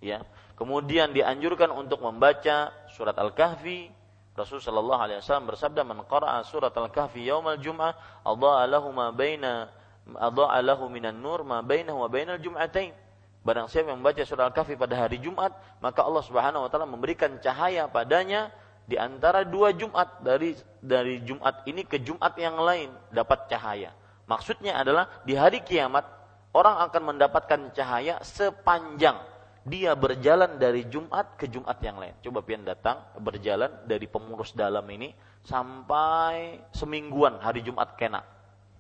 [0.03, 0.19] ya
[0.59, 4.00] kemudian dianjurkan untuk membaca surat Al-Kahfi
[4.31, 9.67] Rasul sallallahu alaihi wasallam bersabda man qara'a surat al-kahfi yaumal jum'ah adha'a lahu ma baina
[10.07, 12.95] adha'a lahu minan nur ma bainahu wa bainal jum'atain
[13.41, 15.49] Barang siapa yang membaca surah Al-Kahfi pada hari Jumat,
[15.81, 18.53] maka Allah Subhanahu wa taala memberikan cahaya padanya
[18.85, 23.97] di antara dua Jumat dari dari Jumat ini ke Jumat yang lain dapat cahaya.
[24.29, 26.05] Maksudnya adalah di hari kiamat
[26.53, 29.17] orang akan mendapatkan cahaya sepanjang
[29.61, 32.17] dia berjalan dari Jumat ke Jumat yang lain.
[32.25, 35.13] Coba pian datang berjalan dari pengurus dalam ini
[35.45, 38.25] sampai semingguan hari Jumat kena.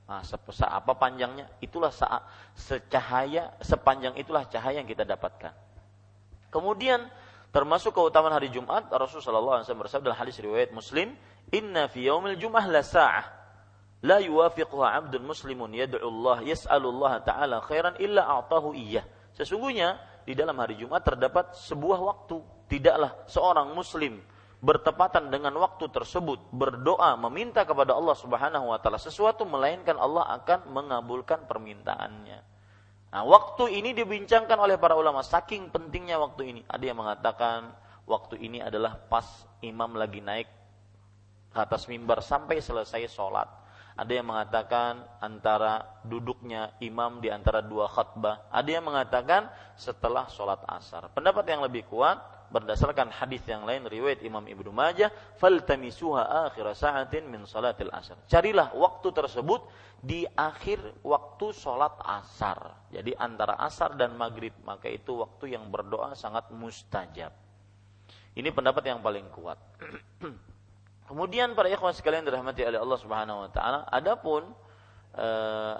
[0.09, 0.25] Nah,
[0.67, 1.47] apa panjangnya?
[1.61, 2.25] Itulah saat
[2.57, 5.53] secahaya sepanjang itulah cahaya yang kita dapatkan.
[6.51, 7.07] Kemudian
[7.53, 11.15] termasuk keutamaan hari Jumat Rasulullah SAW bersabda dalam hadis riwayat Muslim,
[11.53, 13.25] "Inna fi yaumil Jum'ah la sa'ah
[14.03, 20.33] la yuwafiquha 'abdun muslimun yad'u Allah yas'alu Allah ta'ala khairan illa a'tahu iyyah." Sesungguhnya di
[20.37, 22.37] dalam hari Jumat terdapat sebuah waktu.
[22.71, 24.21] Tidaklah seorang muslim
[24.61, 30.69] bertepatan dengan waktu tersebut berdoa meminta kepada Allah Subhanahu wa taala sesuatu melainkan Allah akan
[30.69, 32.39] mengabulkan permintaannya.
[33.11, 36.61] Nah, waktu ini dibincangkan oleh para ulama saking pentingnya waktu ini.
[36.63, 37.75] Ada yang mengatakan
[38.07, 39.27] waktu ini adalah pas
[39.59, 40.47] imam lagi naik
[41.51, 43.60] ke atas mimbar sampai selesai sholat.
[44.01, 48.49] Ada yang mengatakan antara duduknya imam di antara dua khutbah.
[48.49, 49.45] Ada yang mengatakan
[49.77, 51.13] setelah sholat asar.
[51.13, 52.17] Pendapat yang lebih kuat
[52.49, 58.17] berdasarkan hadis yang lain riwayat Imam Ibnu Majah faltamisuha akhir sa'atin min salatil asar.
[58.25, 59.69] Carilah waktu tersebut
[60.01, 62.89] di akhir waktu sholat asar.
[62.89, 67.31] Jadi antara asar dan maghrib maka itu waktu yang berdoa sangat mustajab.
[68.33, 69.61] Ini pendapat yang paling kuat.
[71.11, 74.47] Kemudian para ikhwan sekalian dirahmati oleh Allah Subhanahu wa taala, adapun
[75.11, 75.27] e,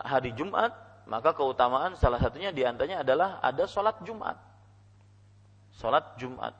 [0.03, 0.75] hari Jumat,
[1.07, 4.35] maka keutamaan salah satunya di antaranya adalah ada sholat Jumat.
[5.79, 6.51] Sholat Jumat.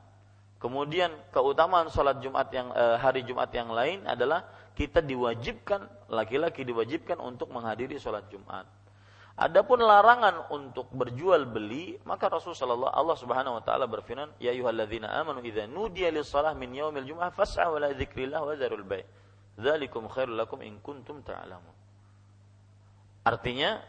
[0.56, 7.20] Kemudian keutamaan sholat Jumat yang e, hari Jumat yang lain adalah kita diwajibkan laki-laki diwajibkan
[7.20, 8.64] untuk menghadiri sholat Jumat.
[9.32, 15.40] Adapun larangan untuk berjual beli, maka Rasulullah Allah Subhanahu wa taala berfirman, "Ya ayyuhalladzina amanu
[15.40, 19.04] idza nudiya lis-shalah min yaumil jum'ah fas'au ila dzikrillah wa dzarul bai'.
[19.56, 21.72] Dzalikum khairul lakum in kuntum ta'lamun."
[23.24, 23.80] Artinya,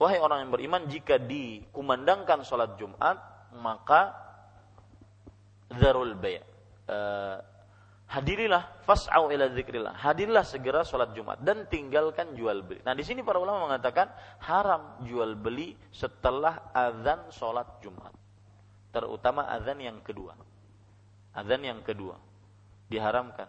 [0.00, 3.20] wahai orang yang beriman, jika dikumandangkan salat Jumat,
[3.52, 4.16] maka
[5.76, 6.40] dzarul bai'.
[6.88, 7.36] Uh,
[8.08, 9.94] hadirilah fas'au ila zikrillah.
[10.00, 12.80] Hadirlah segera sholat Jumat dan tinggalkan jual beli.
[12.82, 14.08] Nah, di sini para ulama mengatakan
[14.42, 18.10] haram jual beli setelah azan sholat Jumat.
[18.88, 20.32] Terutama azan yang kedua.
[21.36, 22.16] Azan yang kedua
[22.88, 23.46] diharamkan.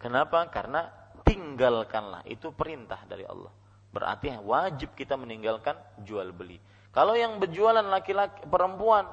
[0.00, 0.48] Kenapa?
[0.48, 0.88] Karena
[1.20, 3.52] tinggalkanlah itu perintah dari Allah.
[3.92, 6.56] Berarti wajib kita meninggalkan jual beli.
[6.90, 9.04] Kalau yang berjualan laki-laki perempuan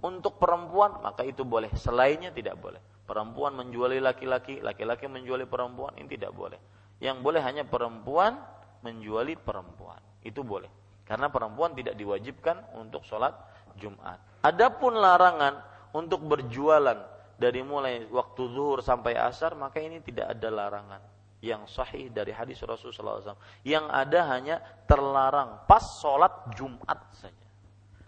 [0.00, 6.08] untuk perempuan maka itu boleh, selainnya tidak boleh perempuan menjuali laki-laki, laki-laki menjuali perempuan, ini
[6.08, 6.58] tidak boleh.
[7.00, 8.40] Yang boleh hanya perempuan
[8.80, 10.00] menjuali perempuan.
[10.24, 10.68] Itu boleh.
[11.04, 13.36] Karena perempuan tidak diwajibkan untuk sholat
[13.76, 14.16] Jumat.
[14.40, 15.60] Adapun larangan
[15.92, 16.96] untuk berjualan
[17.36, 21.02] dari mulai waktu zuhur sampai asar, maka ini tidak ada larangan
[21.44, 23.36] yang sahih dari hadis Rasulullah SAW.
[23.68, 24.56] Yang ada hanya
[24.88, 27.48] terlarang pas sholat Jumat saja.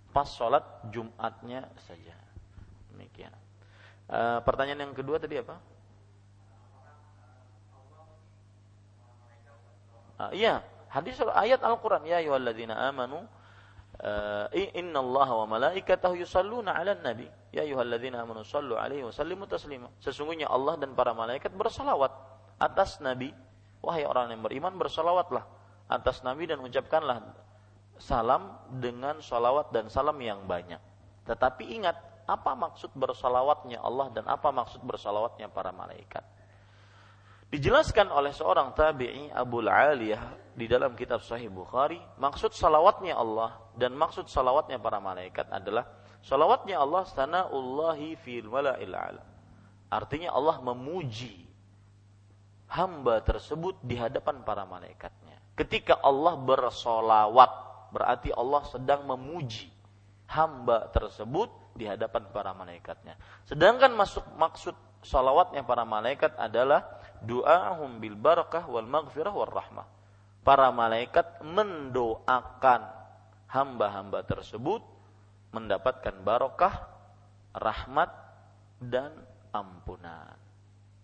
[0.09, 2.16] Pas sholat Jumatnya saja.
[2.88, 3.45] Demikian.
[4.07, 5.59] Uh, pertanyaan yang kedua tadi apa?
[10.17, 13.27] Uh, iya, hadis ayat Al-Qur'an ya ayyuhalladzina amanu
[14.01, 19.91] uh, innallaha wa malaikatahu yusalluna 'alan nabi ya ayyuhalladzina amanu sallu 'alaihi wa sallimu taslima.
[19.99, 22.15] Sesungguhnya Allah dan para malaikat bersalawat
[22.63, 23.35] atas nabi.
[23.83, 25.45] Wahai orang yang beriman bersalawatlah
[25.91, 27.23] atas nabi dan ucapkanlah
[27.99, 30.81] salam dengan salawat dan salam yang banyak.
[31.27, 31.97] Tetapi ingat
[32.27, 36.27] apa maksud bersalawatnya Allah dan apa maksud bersalawatnya para malaikat.
[37.47, 43.94] Dijelaskan oleh seorang tabi'i Abu Aliyah di dalam kitab Sahih Bukhari, maksud salawatnya Allah dan
[43.94, 45.86] maksud salawatnya para malaikat adalah
[46.27, 49.27] salawatnya Allah sanaullahi fil mala'il alam.
[49.86, 51.47] Artinya Allah memuji
[52.66, 55.39] hamba tersebut di hadapan para malaikatnya.
[55.55, 57.51] Ketika Allah bersolawat,
[57.94, 59.70] berarti Allah sedang memuji
[60.27, 63.15] hamba tersebut di hadapan para malaikatnya.
[63.44, 64.74] Sedangkan masuk maksud
[65.05, 66.82] salawatnya para malaikat adalah
[67.23, 69.86] doa bil barakah wal maghfirah wal rahmah.
[70.43, 72.81] Para malaikat mendoakan
[73.51, 74.82] hamba-hamba tersebut
[75.55, 76.86] mendapatkan barokah,
[77.55, 78.11] rahmat
[78.82, 79.12] dan
[79.51, 80.35] ampunan.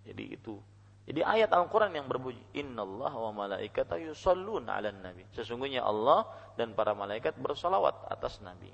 [0.03, 0.59] Jadi itu.
[1.03, 6.94] Jadi ayat Al-Quran yang berbunyi Allah wa malaikata yusallun ala nabi Sesungguhnya Allah dan para
[6.94, 8.70] malaikat bersalawat atas Nabi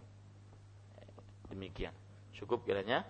[1.51, 1.93] demikian.
[2.37, 3.03] Cukup kiranya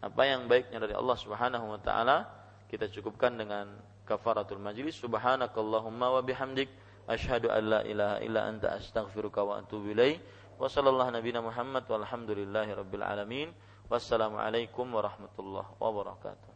[0.00, 2.26] apa yang baiknya dari Allah Subhanahu wa taala
[2.66, 3.70] kita cukupkan dengan
[4.08, 4.98] kafaratul majlis.
[4.98, 6.70] Subhanakallahumma wa bihamdik
[7.06, 10.22] asyhadu an la ilaha illa anta astaghfiruka wa atubu ilaik
[10.56, 13.48] wa sallallahu nabiyana Muhammad walhamdulillahi rabbil alamin.
[13.86, 16.55] Wassalamu alaikum warahmatullahi wabarakatuh